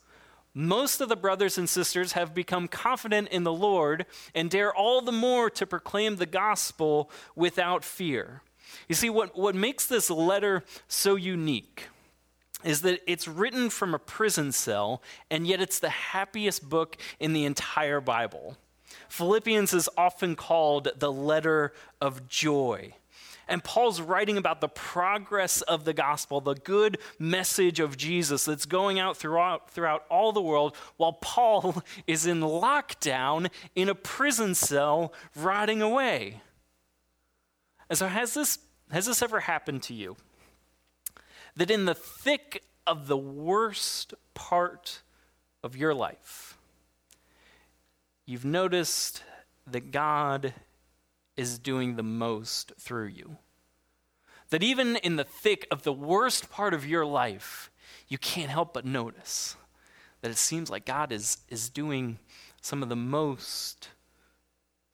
most 0.53 0.99
of 0.99 1.07
the 1.07 1.15
brothers 1.15 1.57
and 1.57 1.69
sisters 1.69 2.11
have 2.11 2.33
become 2.33 2.67
confident 2.67 3.29
in 3.29 3.43
the 3.43 3.53
Lord 3.53 4.05
and 4.35 4.49
dare 4.49 4.73
all 4.73 5.01
the 5.01 5.11
more 5.13 5.49
to 5.51 5.65
proclaim 5.65 6.17
the 6.17 6.25
gospel 6.25 7.09
without 7.35 7.85
fear. 7.85 8.41
You 8.89 8.95
see, 8.95 9.09
what, 9.09 9.37
what 9.37 9.55
makes 9.55 9.85
this 9.85 10.09
letter 10.09 10.63
so 10.89 11.15
unique 11.15 11.87
is 12.63 12.81
that 12.81 13.01
it's 13.05 13.27
written 13.27 13.69
from 13.69 13.93
a 13.93 13.99
prison 13.99 14.51
cell, 14.51 15.01
and 15.29 15.45
yet 15.45 15.61
it's 15.61 15.79
the 15.79 15.89
happiest 15.89 16.67
book 16.67 16.97
in 17.19 17.33
the 17.33 17.45
entire 17.45 18.01
Bible. 18.01 18.57
Philippians 19.09 19.73
is 19.73 19.89
often 19.97 20.35
called 20.35 20.89
the 20.97 21.11
letter 21.11 21.73
of 22.01 22.27
joy. 22.27 22.93
And 23.49 23.63
Paul's 23.63 24.01
writing 24.01 24.37
about 24.37 24.59
the 24.59 24.67
progress 24.67 25.61
of 25.61 25.85
the 25.85 25.93
gospel, 25.93 26.41
the 26.41 26.55
good 26.55 26.97
message 27.17 27.79
of 27.79 27.95
Jesus 27.95 28.43
that's 28.43 28.65
going 28.65 28.99
out 28.99 29.15
throughout, 29.15 29.69
throughout 29.69 30.03
all 30.09 30.33
the 30.33 30.41
world, 30.41 30.75
while 30.97 31.13
Paul 31.13 31.81
is 32.07 32.25
in 32.25 32.41
lockdown 32.41 33.49
in 33.75 33.87
a 33.87 33.95
prison 33.95 34.53
cell, 34.53 35.13
rotting 35.35 35.81
away. 35.81 36.41
And 37.89 37.97
so, 37.97 38.07
has 38.07 38.33
this, 38.33 38.59
has 38.91 39.05
this 39.05 39.21
ever 39.21 39.39
happened 39.39 39.83
to 39.83 39.93
you? 39.93 40.17
That 41.57 41.71
in 41.71 41.85
the 41.85 41.95
thick 41.95 42.63
of 42.85 43.07
the 43.07 43.17
worst 43.17 44.13
part 44.35 45.01
of 45.63 45.75
your 45.75 45.93
life, 45.93 46.55
you've 48.27 48.45
noticed 48.45 49.23
that 49.65 49.89
God 49.91 50.53
is 51.35 51.57
doing 51.57 51.95
the 51.95 52.03
most 52.03 52.73
through 52.79 53.07
you. 53.07 53.37
That 54.51 54.61
even 54.61 54.97
in 54.97 55.15
the 55.15 55.23
thick 55.23 55.65
of 55.71 55.81
the 55.81 55.91
worst 55.91 56.51
part 56.51 56.75
of 56.75 56.85
your 56.85 57.05
life, 57.05 57.71
you 58.07 58.19
can't 58.19 58.51
help 58.51 58.71
but 58.71 58.85
notice 58.85 59.55
that 60.21 60.29
it 60.29 60.37
seems 60.37 60.69
like 60.69 60.85
God 60.85 61.11
is, 61.11 61.39
is 61.49 61.69
doing 61.69 62.19
some 62.61 62.83
of 62.83 62.89
the 62.89 62.95
most 62.95 63.89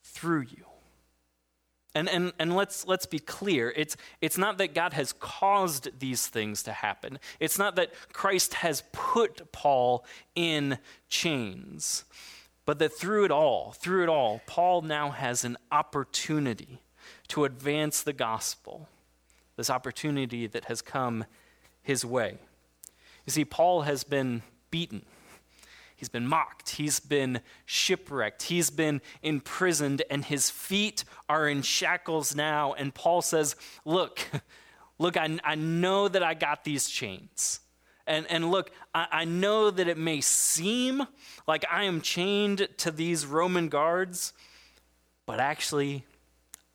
through 0.01 0.45
you. 0.49 0.65
And, 1.95 2.09
and, 2.09 2.33
and 2.39 2.55
let's, 2.55 2.87
let's 2.87 3.05
be 3.05 3.19
clear 3.19 3.71
it's, 3.75 3.95
it's 4.19 4.37
not 4.37 4.57
that 4.57 4.73
God 4.73 4.93
has 4.93 5.13
caused 5.13 5.99
these 5.99 6.27
things 6.27 6.63
to 6.63 6.71
happen, 6.71 7.19
it's 7.39 7.59
not 7.59 7.75
that 7.75 7.93
Christ 8.11 8.55
has 8.55 8.83
put 8.91 9.51
Paul 9.51 10.05
in 10.35 10.79
chains. 11.07 12.05
But 12.65 12.79
that 12.79 12.93
through 12.93 13.25
it 13.25 13.31
all, 13.31 13.73
through 13.73 14.03
it 14.03 14.09
all, 14.09 14.41
Paul 14.45 14.83
now 14.83 15.11
has 15.11 15.43
an 15.43 15.57
opportunity 15.69 16.79
to 17.27 17.43
advance 17.43 18.01
the 18.01 18.13
gospel, 18.13 18.87
this 19.57 19.69
opportunity 19.69 20.47
that 20.47 20.65
has 20.65 20.81
come 20.81 21.25
his 21.81 22.05
way. 22.05 22.37
You 23.25 23.31
see, 23.31 23.43
Paul 23.43 23.81
has 23.81 24.03
been 24.05 24.43
beaten. 24.71 25.05
He's 25.95 26.09
been 26.09 26.27
mocked. 26.27 26.71
He's 26.71 26.99
been 26.99 27.41
shipwrecked. 27.65 28.43
He's 28.43 28.69
been 28.69 29.01
imprisoned, 29.21 30.03
and 30.09 30.25
his 30.25 30.49
feet 30.49 31.03
are 31.29 31.47
in 31.47 31.61
shackles 31.61 32.35
now. 32.35 32.73
And 32.73 32.93
Paul 32.93 33.21
says, 33.21 33.55
Look, 33.85 34.27
look, 34.97 35.17
I, 35.17 35.39
I 35.43 35.55
know 35.55 36.07
that 36.07 36.23
I 36.23 36.33
got 36.33 36.63
these 36.63 36.89
chains. 36.89 37.59
And, 38.05 38.25
and 38.29 38.51
look, 38.51 38.71
I, 38.93 39.07
I 39.11 39.25
know 39.25 39.71
that 39.71 39.87
it 39.87 39.97
may 39.97 40.21
seem 40.21 41.05
like 41.47 41.65
I 41.71 41.83
am 41.83 42.01
chained 42.01 42.67
to 42.77 42.91
these 42.91 43.25
Roman 43.25 43.69
guards, 43.69 44.33
but 45.25 45.39
actually, 45.39 46.05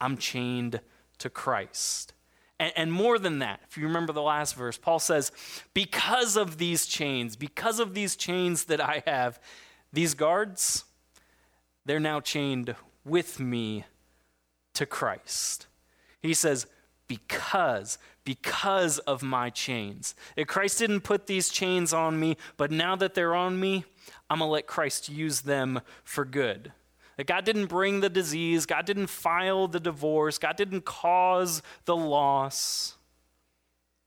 I'm 0.01 0.17
chained 0.17 0.81
to 1.19 1.29
Christ. 1.29 2.15
And, 2.61 2.73
and, 2.75 2.93
more 2.93 3.19
than 3.19 3.39
that, 3.39 3.61
if 3.69 3.77
you 3.77 3.87
remember 3.87 4.13
the 4.13 4.23
last 4.23 4.57
verse, 4.57 4.77
Paul 4.77 4.99
says, 4.99 5.31
Because 5.75 6.37
of 6.37 6.59
these 6.59 6.87
chains, 6.87 7.37
because 7.37 7.79
of 7.79 7.95
these 7.95 8.17
chains 8.17 8.65
that 8.65 8.81
I 8.81 9.03
have, 9.07 9.39
these 9.93 10.15
guards, 10.15 10.85
they're 11.87 12.01
now 12.01 12.21
chained 12.21 12.75
with 13.05 13.39
me 13.39 13.85
to 14.75 14.87
Christ. 14.87 15.67
He 16.21 16.35
says, 16.35 16.67
Because, 17.07 17.97
because 18.25 18.99
of 19.01 19.23
my 19.23 19.51
chains. 19.51 20.15
If 20.37 20.49
Christ 20.49 20.81
didn't 20.81 21.01
put 21.01 21.27
these 21.27 21.49
chains 21.49 21.93
on 21.93 22.19
me, 22.19 22.37
but 22.57 22.71
now 22.73 22.97
that 22.97 23.15
they're 23.15 23.35
on 23.37 23.59
me, 23.59 23.85
I'm 24.29 24.39
going 24.39 24.49
to 24.49 24.53
let 24.53 24.67
Christ 24.67 25.09
use 25.09 25.43
them 25.43 25.81
for 26.05 26.25
good. 26.25 26.73
That 27.19 27.27
God 27.27 27.45
didn't 27.45 27.67
bring 27.67 28.01
the 28.01 28.09
disease, 28.09 28.65
God 28.65 28.87
didn't 28.87 29.09
file 29.09 29.69
the 29.69 29.81
divorce, 29.81 30.39
God 30.39 30.57
didn't 30.57 30.87
cause 30.87 31.63
the 31.85 31.97
loss. 31.97 32.95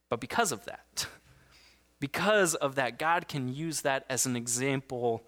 But 0.08 0.18
because 0.18 0.50
of 0.50 0.64
that, 0.64 1.06
because 2.00 2.54
of 2.56 2.74
that, 2.74 2.98
God 2.98 3.28
can 3.28 3.54
use 3.54 3.82
that 3.82 4.04
as 4.10 4.26
an 4.26 4.34
example 4.34 5.24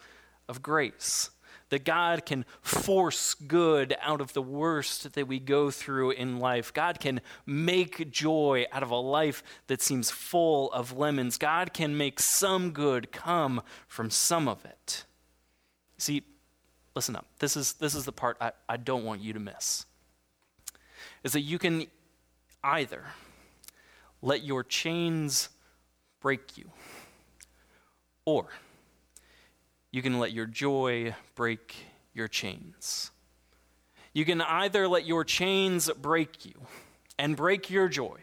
of 0.49 0.63
grace 0.63 1.31
that 1.71 1.85
God 1.85 2.25
can 2.25 2.45
force 2.63 3.35
good 3.35 3.97
out 4.01 4.21
of 4.21 4.33
the 4.33 4.43
worst 4.43 5.15
that 5.15 5.27
we 5.27 5.41
go 5.41 5.71
through 5.71 6.13
in 6.13 6.39
life. 6.39 6.73
God 6.73 7.01
can 7.01 7.21
make 7.47 8.11
joy 8.11 8.67
out 8.71 8.83
of 8.83 8.91
a 8.91 8.97
life 8.97 9.43
that 9.67 9.83
seems 9.83 10.11
full 10.11 10.71
of 10.73 10.97
lemons. 10.97 11.37
God 11.37 11.73
can 11.73 11.97
make 11.97 12.21
some 12.21 12.71
good 12.71 13.13
come 13.13 13.63
from 13.89 14.09
some 14.09 14.47
of 14.47 14.65
it. 14.65 15.05
See, 15.99 16.23
listen 16.95 17.17
up. 17.17 17.27
This 17.39 17.57
is, 17.57 17.75
this 17.75 17.95
is 17.95 18.05
the 18.05 18.13
part 18.13 18.37
I, 18.41 18.53
I 18.69 18.77
don't 18.77 19.05
want 19.05 19.21
you 19.21 19.33
to 19.33 19.41
miss. 19.41 19.87
Is 21.23 21.33
that 21.33 21.41
you 21.41 21.59
can 21.59 21.87
either 22.63 23.05
let 24.23 24.45
your 24.45 24.65
chains 24.65 25.49
break 26.21 26.57
you, 26.57 26.71
or 28.25 28.47
you 29.91 30.03
can 30.03 30.19
let 30.19 30.33
your 30.33 30.47
joy 30.47 31.15
break 31.35 31.75
your 32.15 32.29
chains. 32.29 33.11
You 34.13 34.25
can 34.25 34.41
either 34.41 34.89
let 34.89 35.07
your 35.07 35.25
chains 35.25 35.91
break 35.91 36.47
you 36.47 36.55
and 37.19 37.37
break 37.37 37.69
your 37.69 37.89
joy, 37.89 38.21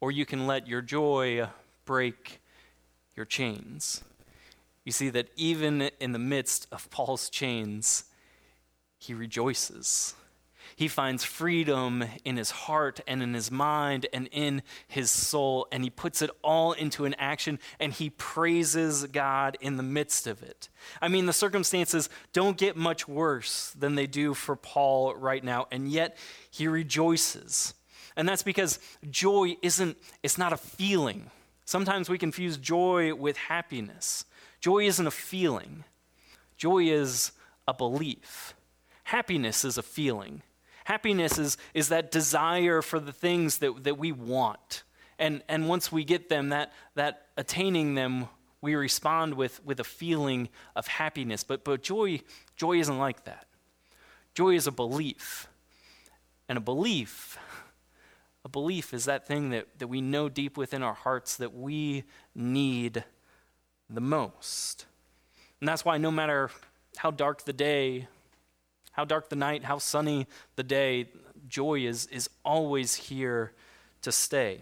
or 0.00 0.10
you 0.10 0.26
can 0.26 0.46
let 0.46 0.66
your 0.66 0.82
joy 0.82 1.48
break 1.84 2.40
your 3.16 3.24
chains. 3.24 4.02
You 4.88 4.92
see 4.92 5.10
that 5.10 5.28
even 5.36 5.90
in 6.00 6.12
the 6.12 6.18
midst 6.18 6.66
of 6.72 6.88
Paul's 6.88 7.28
chains, 7.28 8.04
he 8.96 9.12
rejoices. 9.12 10.14
He 10.76 10.88
finds 10.88 11.24
freedom 11.24 12.04
in 12.24 12.38
his 12.38 12.50
heart 12.50 12.98
and 13.06 13.22
in 13.22 13.34
his 13.34 13.50
mind 13.50 14.06
and 14.14 14.30
in 14.32 14.62
his 14.86 15.10
soul, 15.10 15.68
and 15.70 15.84
he 15.84 15.90
puts 15.90 16.22
it 16.22 16.30
all 16.42 16.72
into 16.72 17.04
an 17.04 17.12
action 17.18 17.58
and 17.78 17.92
he 17.92 18.08
praises 18.08 19.04
God 19.04 19.58
in 19.60 19.76
the 19.76 19.82
midst 19.82 20.26
of 20.26 20.42
it. 20.42 20.70
I 21.02 21.08
mean, 21.08 21.26
the 21.26 21.34
circumstances 21.34 22.08
don't 22.32 22.56
get 22.56 22.74
much 22.74 23.06
worse 23.06 23.74
than 23.78 23.94
they 23.94 24.06
do 24.06 24.32
for 24.32 24.56
Paul 24.56 25.14
right 25.16 25.44
now, 25.44 25.66
and 25.70 25.90
yet 25.90 26.16
he 26.50 26.66
rejoices. 26.66 27.74
And 28.16 28.26
that's 28.26 28.42
because 28.42 28.78
joy 29.10 29.58
isn't, 29.60 29.98
it's 30.22 30.38
not 30.38 30.54
a 30.54 30.56
feeling. 30.56 31.30
Sometimes 31.66 32.08
we 32.08 32.16
confuse 32.16 32.56
joy 32.56 33.14
with 33.14 33.36
happiness. 33.36 34.24
Joy 34.60 34.86
isn't 34.86 35.06
a 35.06 35.10
feeling, 35.10 35.84
joy 36.56 36.84
is 36.84 37.32
a 37.66 37.74
belief. 37.74 38.54
Happiness 39.04 39.64
is 39.64 39.78
a 39.78 39.82
feeling. 39.82 40.42
Happiness 40.84 41.38
is, 41.38 41.56
is 41.74 41.88
that 41.88 42.10
desire 42.10 42.82
for 42.82 43.00
the 43.00 43.12
things 43.12 43.58
that, 43.58 43.84
that 43.84 43.98
we 43.98 44.12
want. 44.12 44.82
And, 45.18 45.42
and 45.48 45.68
once 45.68 45.90
we 45.90 46.04
get 46.04 46.28
them, 46.28 46.50
that, 46.50 46.72
that 46.94 47.26
attaining 47.36 47.94
them, 47.94 48.28
we 48.60 48.74
respond 48.74 49.34
with, 49.34 49.64
with 49.64 49.80
a 49.80 49.84
feeling 49.84 50.48
of 50.76 50.86
happiness. 50.86 51.44
But, 51.44 51.64
but 51.64 51.82
joy, 51.82 52.20
joy 52.56 52.78
isn't 52.80 52.98
like 52.98 53.24
that. 53.24 53.46
Joy 54.34 54.54
is 54.54 54.66
a 54.66 54.72
belief. 54.72 55.48
and 56.48 56.58
a 56.58 56.60
belief. 56.60 57.38
A 58.44 58.48
belief 58.48 58.94
is 58.94 59.04
that 59.04 59.26
thing 59.26 59.50
that, 59.50 59.66
that 59.78 59.88
we 59.88 60.00
know 60.00 60.28
deep 60.28 60.56
within 60.56 60.82
our 60.82 60.94
hearts 60.94 61.36
that 61.36 61.54
we 61.54 62.04
need 62.34 63.04
the 63.90 64.00
most. 64.00 64.86
And 65.60 65.68
that's 65.68 65.84
why 65.84 65.98
no 65.98 66.10
matter 66.10 66.50
how 66.98 67.10
dark 67.10 67.44
the 67.44 67.52
day, 67.52 68.08
how 68.92 69.04
dark 69.04 69.28
the 69.28 69.36
night, 69.36 69.64
how 69.64 69.78
sunny 69.78 70.26
the 70.56 70.62
day, 70.62 71.08
joy 71.48 71.80
is, 71.80 72.06
is 72.06 72.28
always 72.44 72.94
here 72.94 73.52
to 74.02 74.12
stay. 74.12 74.60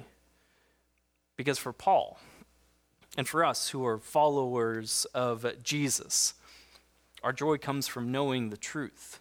Because 1.37 1.59
for 1.59 1.73
Paul, 1.73 2.19
and 3.17 3.27
for 3.27 3.45
us 3.45 3.71
who 3.71 3.85
are 3.87 3.99
followers 3.99 5.07
of 5.15 5.47
Jesus, 5.63 6.35
our 7.23 7.33
joy 7.33 7.57
comes 7.57 7.89
from 7.89 8.13
knowing 8.13 8.51
the 8.51 8.57
truth. 8.57 9.21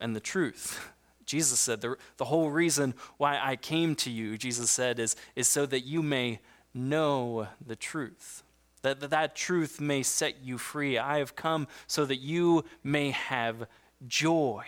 And 0.00 0.14
the 0.14 0.20
truth, 0.20 0.88
Jesus 1.26 1.58
said, 1.58 1.80
the, 1.80 1.96
the 2.16 2.26
whole 2.26 2.50
reason 2.50 2.94
why 3.16 3.38
I 3.42 3.56
came 3.56 3.94
to 3.96 4.10
you, 4.10 4.38
Jesus 4.38 4.70
said, 4.70 4.98
is, 4.98 5.16
is 5.34 5.48
so 5.48 5.66
that 5.66 5.80
you 5.80 6.02
may 6.02 6.40
know 6.72 7.48
the 7.64 7.76
truth. 7.76 8.42
That, 8.84 9.00
that 9.08 9.34
truth 9.34 9.80
may 9.80 10.02
set 10.02 10.44
you 10.44 10.58
free. 10.58 10.98
I 10.98 11.16
have 11.16 11.34
come 11.34 11.68
so 11.86 12.04
that 12.04 12.18
you 12.18 12.66
may 12.82 13.12
have 13.12 13.66
joy, 14.06 14.64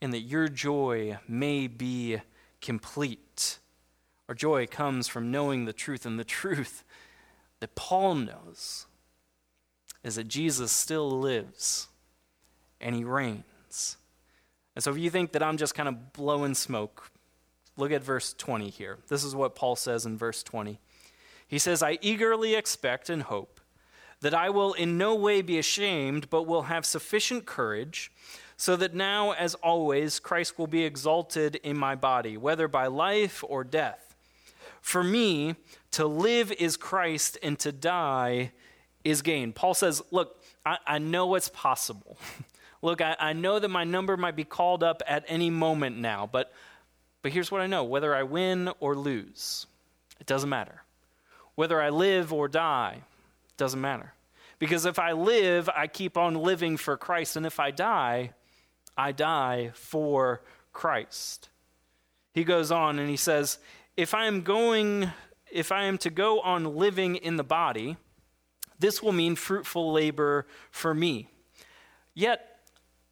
and 0.00 0.14
that 0.14 0.20
your 0.20 0.48
joy 0.48 1.18
may 1.28 1.66
be 1.66 2.22
complete. 2.62 3.58
Our 4.30 4.34
joy 4.34 4.66
comes 4.66 5.08
from 5.08 5.30
knowing 5.30 5.66
the 5.66 5.74
truth, 5.74 6.06
and 6.06 6.18
the 6.18 6.24
truth 6.24 6.84
that 7.60 7.74
Paul 7.74 8.14
knows 8.14 8.86
is 10.02 10.14
that 10.14 10.28
Jesus 10.28 10.72
still 10.72 11.10
lives 11.10 11.88
and 12.80 12.94
he 12.94 13.04
reigns. 13.04 13.98
And 14.74 14.82
so 14.82 14.90
if 14.90 14.96
you 14.96 15.10
think 15.10 15.32
that 15.32 15.42
I'm 15.42 15.58
just 15.58 15.74
kind 15.74 15.88
of 15.90 16.14
blowing 16.14 16.54
smoke, 16.54 17.10
look 17.76 17.92
at 17.92 18.02
verse 18.02 18.32
20 18.32 18.70
here. 18.70 18.96
This 19.08 19.22
is 19.22 19.34
what 19.34 19.54
Paul 19.54 19.76
says 19.76 20.06
in 20.06 20.16
verse 20.16 20.42
20. 20.42 20.80
He 21.46 21.58
says, 21.58 21.82
I 21.82 21.98
eagerly 22.00 22.54
expect 22.54 23.08
and 23.08 23.22
hope 23.22 23.60
that 24.20 24.34
I 24.34 24.50
will 24.50 24.72
in 24.72 24.98
no 24.98 25.14
way 25.14 25.42
be 25.42 25.58
ashamed, 25.58 26.30
but 26.30 26.44
will 26.44 26.62
have 26.62 26.84
sufficient 26.86 27.46
courage 27.46 28.10
so 28.56 28.74
that 28.76 28.94
now, 28.94 29.32
as 29.32 29.54
always, 29.56 30.18
Christ 30.18 30.58
will 30.58 30.66
be 30.66 30.84
exalted 30.84 31.56
in 31.56 31.76
my 31.76 31.94
body, 31.94 32.36
whether 32.36 32.68
by 32.68 32.86
life 32.86 33.44
or 33.46 33.64
death. 33.64 34.14
For 34.80 35.04
me, 35.04 35.56
to 35.92 36.06
live 36.06 36.50
is 36.52 36.76
Christ, 36.76 37.38
and 37.42 37.58
to 37.58 37.72
die 37.72 38.52
is 39.04 39.20
gain. 39.20 39.52
Paul 39.52 39.74
says, 39.74 40.02
Look, 40.10 40.40
I, 40.64 40.78
I 40.86 40.98
know 40.98 41.34
it's 41.34 41.50
possible. 41.50 42.18
Look, 42.82 43.00
I, 43.00 43.16
I 43.18 43.32
know 43.32 43.58
that 43.58 43.68
my 43.68 43.84
number 43.84 44.16
might 44.16 44.36
be 44.36 44.44
called 44.44 44.82
up 44.82 45.02
at 45.06 45.24
any 45.28 45.50
moment 45.50 45.98
now, 45.98 46.28
but, 46.30 46.52
but 47.22 47.32
here's 47.32 47.50
what 47.50 47.60
I 47.60 47.66
know 47.66 47.84
whether 47.84 48.14
I 48.14 48.22
win 48.22 48.70
or 48.80 48.94
lose, 48.94 49.66
it 50.18 50.26
doesn't 50.26 50.48
matter. 50.48 50.82
Whether 51.56 51.82
I 51.82 51.90
live 51.90 52.32
or 52.32 52.48
die, 52.48 53.02
doesn't 53.56 53.80
matter. 53.80 54.12
Because 54.58 54.86
if 54.86 54.98
I 54.98 55.12
live, 55.12 55.68
I 55.74 55.86
keep 55.86 56.16
on 56.16 56.34
living 56.34 56.76
for 56.76 56.96
Christ, 56.96 57.36
and 57.36 57.44
if 57.44 57.58
I 57.58 57.70
die, 57.70 58.30
I 58.96 59.12
die 59.12 59.72
for 59.74 60.42
Christ. 60.72 61.50
He 62.32 62.44
goes 62.44 62.70
on 62.70 62.98
and 62.98 63.08
he 63.08 63.16
says, 63.16 63.58
if 63.96 64.14
I 64.14 64.26
am 64.26 64.42
going, 64.42 65.10
if 65.50 65.72
I 65.72 65.84
am 65.84 65.98
to 65.98 66.10
go 66.10 66.40
on 66.40 66.76
living 66.76 67.16
in 67.16 67.36
the 67.36 67.44
body, 67.44 67.96
this 68.78 69.02
will 69.02 69.12
mean 69.12 69.36
fruitful 69.36 69.92
labor 69.92 70.46
for 70.70 70.94
me. 70.94 71.30
Yet, 72.14 72.60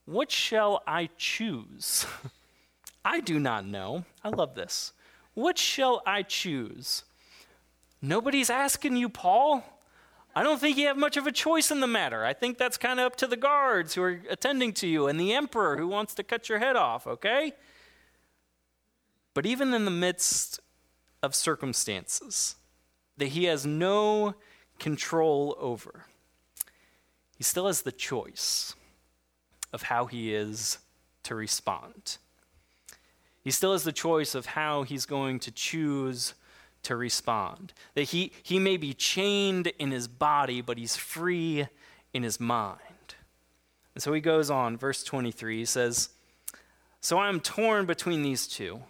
what 0.04 0.30
shall 0.30 0.82
I 0.86 1.08
choose? 1.16 2.06
I 3.04 3.20
do 3.20 3.38
not 3.38 3.66
know. 3.66 4.04
I 4.22 4.28
love 4.28 4.54
this. 4.54 4.92
What 5.34 5.58
shall 5.58 6.02
I 6.06 6.22
choose? 6.22 7.04
Nobody's 8.04 8.50
asking 8.50 8.96
you, 8.96 9.08
Paul. 9.08 9.64
I 10.37 10.42
don't 10.42 10.61
think 10.61 10.76
you 10.76 10.88
have 10.88 10.98
much 10.98 11.16
of 11.16 11.26
a 11.26 11.33
choice 11.33 11.70
in 11.70 11.81
the 11.81 11.87
matter. 11.87 12.22
I 12.22 12.35
think 12.35 12.59
that's 12.59 12.76
kind 12.76 13.00
of 13.00 13.07
up 13.07 13.16
to 13.16 13.26
the 13.26 13.37
guards 13.37 13.94
who 13.94 14.02
are 14.02 14.20
attending 14.28 14.74
to 14.74 14.87
you 14.87 15.07
and 15.07 15.18
the 15.18 15.33
emperor 15.33 15.78
who 15.78 15.88
wants 15.88 16.12
to 16.16 16.22
cut 16.22 16.50
your 16.50 16.59
head 16.59 16.76
off, 16.76 17.07
okay? 17.07 17.55
But 19.33 19.46
even 19.46 19.72
in 19.72 19.87
the 19.87 19.90
midst 19.90 20.61
of 21.22 21.35
circumstances 21.35 22.57
that 23.16 23.28
he 23.28 23.44
has 23.44 23.64
no 23.64 24.35
control 24.78 25.57
over, 25.59 26.05
he 27.38 27.42
still 27.42 27.68
has 27.68 27.83
the 27.83 27.92
choice 27.92 28.74
of 29.72 29.85
how 29.85 30.05
he 30.05 30.35
is 30.35 30.76
to 31.22 31.35
respond. 31.35 32.18
He 33.42 33.50
still 33.50 33.72
has 33.72 33.85
the 33.85 33.92
choice 33.92 34.35
of 34.35 34.44
how 34.44 34.83
he's 34.83 35.07
going 35.07 35.38
to 35.38 35.50
choose 35.50 36.35
to 36.85 36.97
respond. 36.97 37.73
That 37.94 38.05
he, 38.05 38.33
he 38.42 38.59
may 38.59 38.77
be 38.77 38.94
chained 38.94 39.68
in 39.79 39.90
his 39.90 40.09
body, 40.09 40.61
but 40.61 40.79
he's 40.79 40.97
free 40.97 41.66
in 42.12 42.23
his 42.23 42.38
mind. 42.40 42.81
And 43.94 44.03
so 44.03 44.12
he 44.12 44.20
goes 44.20 44.51
on, 44.51 44.77
verse 44.77 45.05
23, 45.05 45.59
he 45.59 45.64
says, 45.64 46.11
So 47.01 47.18
I 47.18 47.29
am 47.29 47.40
torn 47.40 47.87
between 47.87 48.23
these 48.23 48.47
two. 48.47 48.83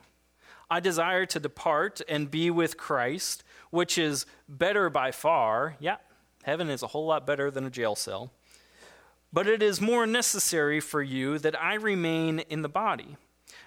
I 0.71 0.81
desire 0.81 1.27
to 1.27 1.41
depart 1.41 2.01
and 2.09 2.31
be 2.31 2.51
with 2.51 2.77
Christ, 2.77 3.45
which 3.71 3.99
is 3.99 4.27
better 4.49 4.89
by 4.89 5.11
far. 5.11 5.77
Yeah, 5.79 5.97
heaven 6.43 6.71
is 6.71 6.83
a 6.83 6.89
whole 6.89 7.07
lot 7.07 7.27
better 7.27 7.51
than 7.51 7.67
a 7.67 7.71
jail 7.71 7.95
cell. 7.95 8.33
But 9.33 9.47
it 9.47 9.63
is 9.63 9.81
more 9.81 10.07
necessary 10.07 10.81
for 10.81 11.03
you 11.03 11.39
that 11.41 11.61
I 11.61 11.75
remain 11.75 12.39
in 12.39 12.63
the 12.63 12.69
body. 12.69 13.17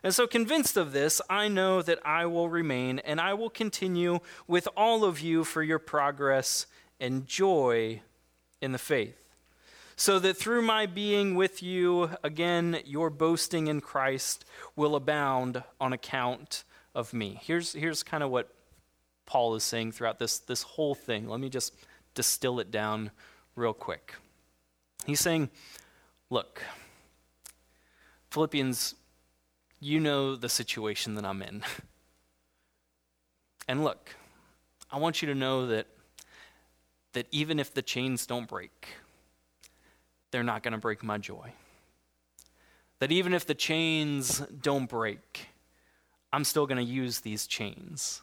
And 0.03 0.13
so, 0.13 0.27
convinced 0.27 0.77
of 0.77 0.91
this, 0.91 1.21
I 1.29 1.47
know 1.47 1.81
that 1.81 1.99
I 2.05 2.25
will 2.25 2.49
remain 2.49 2.99
and 2.99 3.19
I 3.19 3.33
will 3.33 3.49
continue 3.49 4.19
with 4.47 4.67
all 4.77 5.03
of 5.03 5.19
you 5.19 5.43
for 5.43 5.63
your 5.63 5.79
progress 5.79 6.65
and 6.99 7.25
joy 7.25 8.01
in 8.61 8.71
the 8.71 8.77
faith. 8.77 9.17
So 9.95 10.19
that 10.19 10.37
through 10.37 10.61
my 10.61 10.85
being 10.85 11.33
with 11.33 11.63
you, 11.63 12.11
again, 12.23 12.79
your 12.85 13.09
boasting 13.09 13.65
in 13.65 13.81
Christ 13.81 14.45
will 14.75 14.95
abound 14.95 15.63
on 15.81 15.91
account 15.91 16.63
of 16.93 17.13
me. 17.13 17.39
Here's, 17.41 17.73
here's 17.73 18.03
kind 18.03 18.23
of 18.23 18.29
what 18.29 18.53
Paul 19.25 19.55
is 19.55 19.63
saying 19.63 19.93
throughout 19.93 20.19
this, 20.19 20.37
this 20.37 20.61
whole 20.61 20.93
thing. 20.93 21.27
Let 21.27 21.39
me 21.39 21.49
just 21.49 21.73
distill 22.13 22.59
it 22.59 22.69
down 22.69 23.09
real 23.55 23.73
quick. 23.73 24.13
He's 25.05 25.19
saying, 25.19 25.49
Look, 26.29 26.61
Philippians, 28.31 28.95
you 29.79 29.99
know 29.99 30.35
the 30.35 30.49
situation 30.49 31.15
that 31.15 31.25
I'm 31.25 31.41
in. 31.41 31.63
And 33.67 33.83
look, 33.83 34.15
I 34.89 34.97
want 34.97 35.21
you 35.21 35.27
to 35.27 35.35
know 35.35 35.67
that, 35.67 35.87
that 37.13 37.27
even 37.31 37.59
if 37.59 37.73
the 37.73 37.81
chains 37.81 38.25
don't 38.25 38.47
break, 38.47 38.87
they're 40.31 40.43
not 40.43 40.63
going 40.63 40.71
to 40.71 40.77
break 40.77 41.03
my 41.03 41.17
joy. 41.17 41.51
That 42.99 43.11
even 43.11 43.33
if 43.33 43.45
the 43.45 43.53
chains 43.53 44.39
don't 44.39 44.89
break, 44.89 45.47
I'm 46.31 46.43
still 46.43 46.65
going 46.65 46.83
to 46.83 46.91
use 46.91 47.19
these 47.19 47.45
chains. 47.45 48.21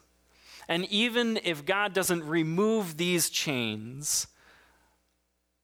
And 0.67 0.85
even 0.85 1.39
if 1.43 1.65
God 1.65 1.93
doesn't 1.93 2.25
remove 2.25 2.97
these 2.97 3.29
chains, 3.29 4.27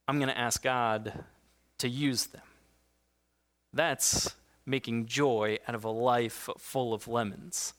I'm 0.08 0.18
going 0.18 0.30
to 0.30 0.38
ask 0.38 0.62
God 0.62 1.24
to 1.80 1.90
use 1.90 2.28
them. 2.28 2.42
That's 3.74 4.36
making 4.72 5.06
joy 5.06 5.60
out 5.68 5.76
of 5.76 5.84
a 5.84 5.92
life 5.92 6.50
full 6.58 6.96
of 6.96 7.08
lemons. 7.08 7.74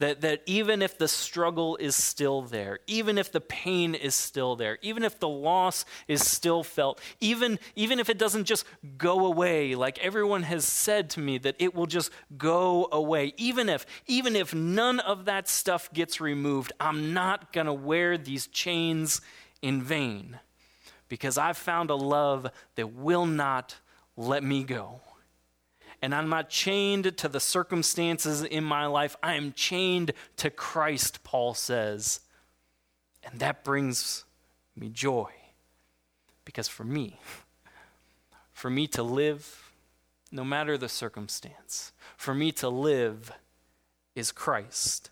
That, 0.00 0.22
that 0.22 0.42
even 0.46 0.82
if 0.82 0.98
the 0.98 1.06
struggle 1.06 1.76
is 1.76 1.94
still 1.94 2.42
there, 2.42 2.80
even 2.88 3.16
if 3.16 3.30
the 3.30 3.40
pain 3.40 3.94
is 3.94 4.14
still 4.16 4.56
there, 4.56 4.76
even 4.82 5.04
if 5.04 5.20
the 5.20 5.28
loss 5.28 5.84
is 6.08 6.26
still 6.26 6.64
felt, 6.64 7.00
even, 7.20 7.60
even 7.76 8.00
if 8.00 8.10
it 8.10 8.18
doesn't 8.18 8.44
just 8.44 8.66
go 8.98 9.24
away, 9.24 9.76
like 9.76 9.98
everyone 10.00 10.42
has 10.42 10.64
said 10.64 11.10
to 11.10 11.20
me 11.20 11.38
that 11.38 11.54
it 11.60 11.76
will 11.76 11.86
just 11.86 12.10
go 12.36 12.88
away, 12.90 13.34
even 13.36 13.68
if, 13.68 13.86
even 14.06 14.34
if 14.34 14.52
none 14.52 14.98
of 14.98 15.26
that 15.26 15.48
stuff 15.48 15.92
gets 15.92 16.20
removed, 16.20 16.72
I'm 16.80 17.14
not 17.14 17.52
going 17.52 17.66
to 17.66 17.72
wear 17.72 18.18
these 18.18 18.48
chains 18.48 19.20
in 19.62 19.80
vain 19.80 20.40
because 21.08 21.38
I've 21.38 21.56
found 21.56 21.90
a 21.90 21.94
love 21.94 22.48
that 22.74 22.92
will 22.92 23.26
not 23.26 23.76
let 24.16 24.42
me 24.42 24.64
go 24.64 25.00
and 26.04 26.14
I'm 26.14 26.28
not 26.28 26.50
chained 26.50 27.16
to 27.16 27.28
the 27.28 27.40
circumstances 27.40 28.42
in 28.42 28.62
my 28.62 28.84
life. 28.84 29.16
I 29.22 29.36
am 29.36 29.54
chained 29.54 30.12
to 30.36 30.50
Christ, 30.50 31.24
Paul 31.24 31.54
says. 31.54 32.20
And 33.24 33.40
that 33.40 33.64
brings 33.64 34.24
me 34.76 34.90
joy. 34.90 35.30
Because 36.44 36.68
for 36.68 36.84
me, 36.84 37.20
for 38.52 38.68
me 38.68 38.86
to 38.88 39.02
live, 39.02 39.72
no 40.30 40.44
matter 40.44 40.76
the 40.76 40.90
circumstance, 40.90 41.92
for 42.18 42.34
me 42.34 42.52
to 42.52 42.68
live 42.68 43.32
is 44.14 44.30
Christ. 44.30 45.08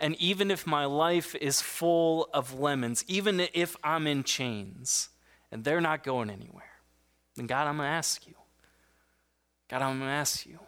And 0.00 0.16
even 0.18 0.50
if 0.50 0.66
my 0.66 0.86
life 0.86 1.34
is 1.34 1.60
full 1.60 2.30
of 2.32 2.58
lemons, 2.58 3.04
even 3.06 3.48
if 3.52 3.76
I'm 3.84 4.06
in 4.06 4.24
chains 4.24 5.10
and 5.52 5.62
they're 5.62 5.82
not 5.82 6.02
going 6.02 6.30
anywhere, 6.30 6.80
then 7.34 7.46
God, 7.46 7.66
I'm 7.66 7.76
going 7.76 7.86
to 7.86 7.92
ask 7.92 8.26
you 8.26 8.32
God, 9.68 9.82
I'm 9.82 9.98
going 9.98 10.08
to 10.08 10.14
ask 10.14 10.46
you, 10.46 10.60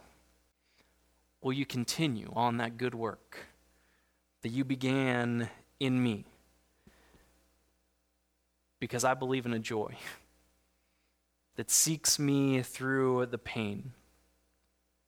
will 1.41 1.53
you 1.53 1.65
continue 1.65 2.33
on 2.35 2.57
that 2.57 2.77
good 2.77 2.95
work 2.95 3.47
that 4.43 4.49
you 4.49 4.65
began 4.65 5.49
in 5.79 6.03
me? 6.03 6.25
Because 8.81 9.05
I 9.05 9.15
believe 9.15 9.47
in 9.47 9.53
a 9.53 9.61
joy 9.61 9.95
that 11.55 11.71
seeks 11.71 12.19
me 12.19 12.63
through 12.63 13.27
the 13.27 13.39
pain. 13.39 13.93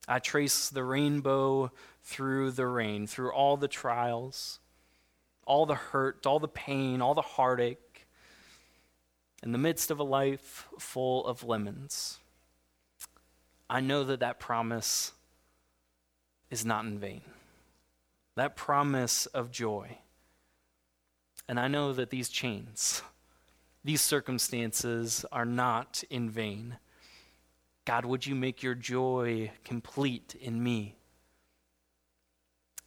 I 0.06 0.20
trace 0.20 0.68
the 0.68 0.84
rainbow 0.84 1.72
through 2.02 2.52
the 2.52 2.66
rain, 2.66 3.08
through 3.08 3.32
all 3.32 3.56
the 3.56 3.68
trials, 3.68 4.60
all 5.46 5.66
the 5.66 5.74
hurt, 5.74 6.26
all 6.26 6.38
the 6.38 6.48
pain, 6.48 7.00
all 7.00 7.14
the 7.14 7.22
heartache, 7.22 8.06
in 9.42 9.50
the 9.50 9.58
midst 9.58 9.90
of 9.90 9.98
a 9.98 10.04
life 10.04 10.68
full 10.78 11.26
of 11.26 11.42
lemons. 11.42 12.18
I 13.70 13.78
know 13.78 14.02
that 14.02 14.18
that 14.18 14.40
promise 14.40 15.12
is 16.50 16.64
not 16.66 16.84
in 16.84 16.98
vain. 16.98 17.20
That 18.34 18.56
promise 18.56 19.26
of 19.26 19.52
joy. 19.52 19.98
And 21.48 21.60
I 21.60 21.68
know 21.68 21.92
that 21.92 22.10
these 22.10 22.28
chains, 22.28 23.00
these 23.84 24.00
circumstances 24.00 25.24
are 25.30 25.44
not 25.44 26.02
in 26.10 26.28
vain. 26.28 26.78
God, 27.84 28.04
would 28.04 28.26
you 28.26 28.34
make 28.34 28.60
your 28.60 28.74
joy 28.74 29.52
complete 29.62 30.34
in 30.40 30.60
me? 30.60 30.96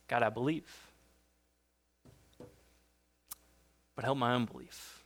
God, 0.10 0.22
I 0.22 0.30
believe. 0.30 0.69
But 3.96 4.04
help 4.04 4.17
my 4.17 4.36
unbelief. 4.36 5.02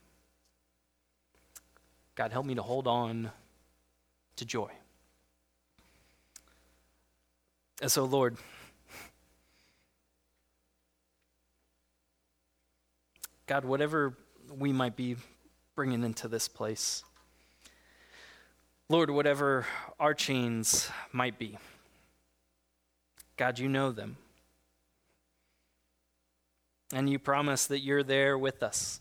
God, 2.16 2.32
help 2.32 2.46
me 2.46 2.56
to 2.56 2.62
hold 2.62 2.88
on 2.88 3.30
to 4.34 4.44
joy. 4.44 4.72
And 7.80 7.90
so, 7.90 8.04
Lord, 8.04 8.36
God, 13.46 13.64
whatever 13.64 14.16
we 14.50 14.72
might 14.72 14.96
be 14.96 15.16
bringing 15.76 16.02
into 16.02 16.26
this 16.26 16.48
place, 16.48 17.04
Lord, 18.88 19.10
whatever 19.10 19.64
our 20.00 20.12
chains 20.12 20.90
might 21.12 21.38
be, 21.38 21.56
God, 23.36 23.58
you 23.58 23.68
know 23.68 23.92
them. 23.92 24.16
And 26.92 27.08
you 27.08 27.18
promise 27.18 27.66
that 27.66 27.80
you're 27.80 28.02
there 28.02 28.36
with 28.36 28.62
us, 28.62 29.00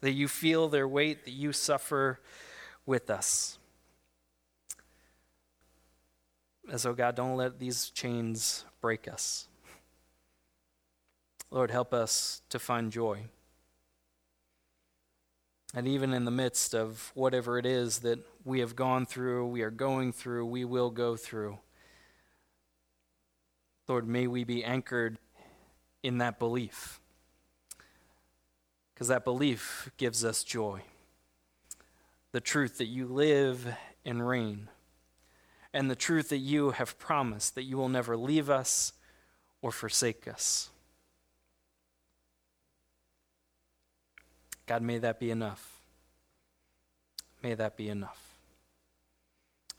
that 0.00 0.12
you 0.12 0.26
feel 0.26 0.68
their 0.68 0.88
weight, 0.88 1.24
that 1.24 1.32
you 1.32 1.52
suffer 1.52 2.18
with 2.84 3.10
us. 3.10 3.59
And 6.70 6.80
so, 6.80 6.94
God, 6.94 7.16
don't 7.16 7.36
let 7.36 7.58
these 7.58 7.90
chains 7.90 8.64
break 8.80 9.08
us. 9.08 9.48
Lord, 11.50 11.72
help 11.72 11.92
us 11.92 12.42
to 12.48 12.60
find 12.60 12.92
joy. 12.92 13.24
And 15.74 15.88
even 15.88 16.14
in 16.14 16.24
the 16.24 16.30
midst 16.30 16.72
of 16.72 17.10
whatever 17.14 17.58
it 17.58 17.66
is 17.66 17.98
that 18.00 18.20
we 18.44 18.60
have 18.60 18.76
gone 18.76 19.04
through, 19.04 19.48
we 19.48 19.62
are 19.62 19.70
going 19.70 20.12
through, 20.12 20.46
we 20.46 20.64
will 20.64 20.90
go 20.90 21.16
through, 21.16 21.58
Lord, 23.88 24.06
may 24.06 24.28
we 24.28 24.44
be 24.44 24.62
anchored 24.62 25.18
in 26.04 26.18
that 26.18 26.38
belief. 26.38 27.00
Because 28.94 29.08
that 29.08 29.24
belief 29.24 29.90
gives 29.96 30.24
us 30.24 30.44
joy. 30.44 30.82
The 32.30 32.40
truth 32.40 32.78
that 32.78 32.86
you 32.86 33.08
live 33.08 33.74
and 34.04 34.26
reign 34.26 34.68
and 35.72 35.90
the 35.90 35.96
truth 35.96 36.28
that 36.30 36.38
you 36.38 36.72
have 36.72 36.98
promised 36.98 37.54
that 37.54 37.62
you 37.62 37.76
will 37.76 37.88
never 37.88 38.16
leave 38.16 38.50
us 38.50 38.92
or 39.62 39.70
forsake 39.70 40.26
us. 40.26 40.70
God, 44.66 44.82
may 44.82 44.98
that 44.98 45.18
be 45.18 45.30
enough. 45.30 45.80
May 47.42 47.54
that 47.54 47.76
be 47.76 47.88
enough. 47.88 48.20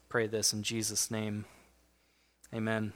Pray 0.09 0.27
this 0.27 0.51
in 0.51 0.63
Jesus' 0.63 1.09
name. 1.09 1.45
Amen. 2.53 2.91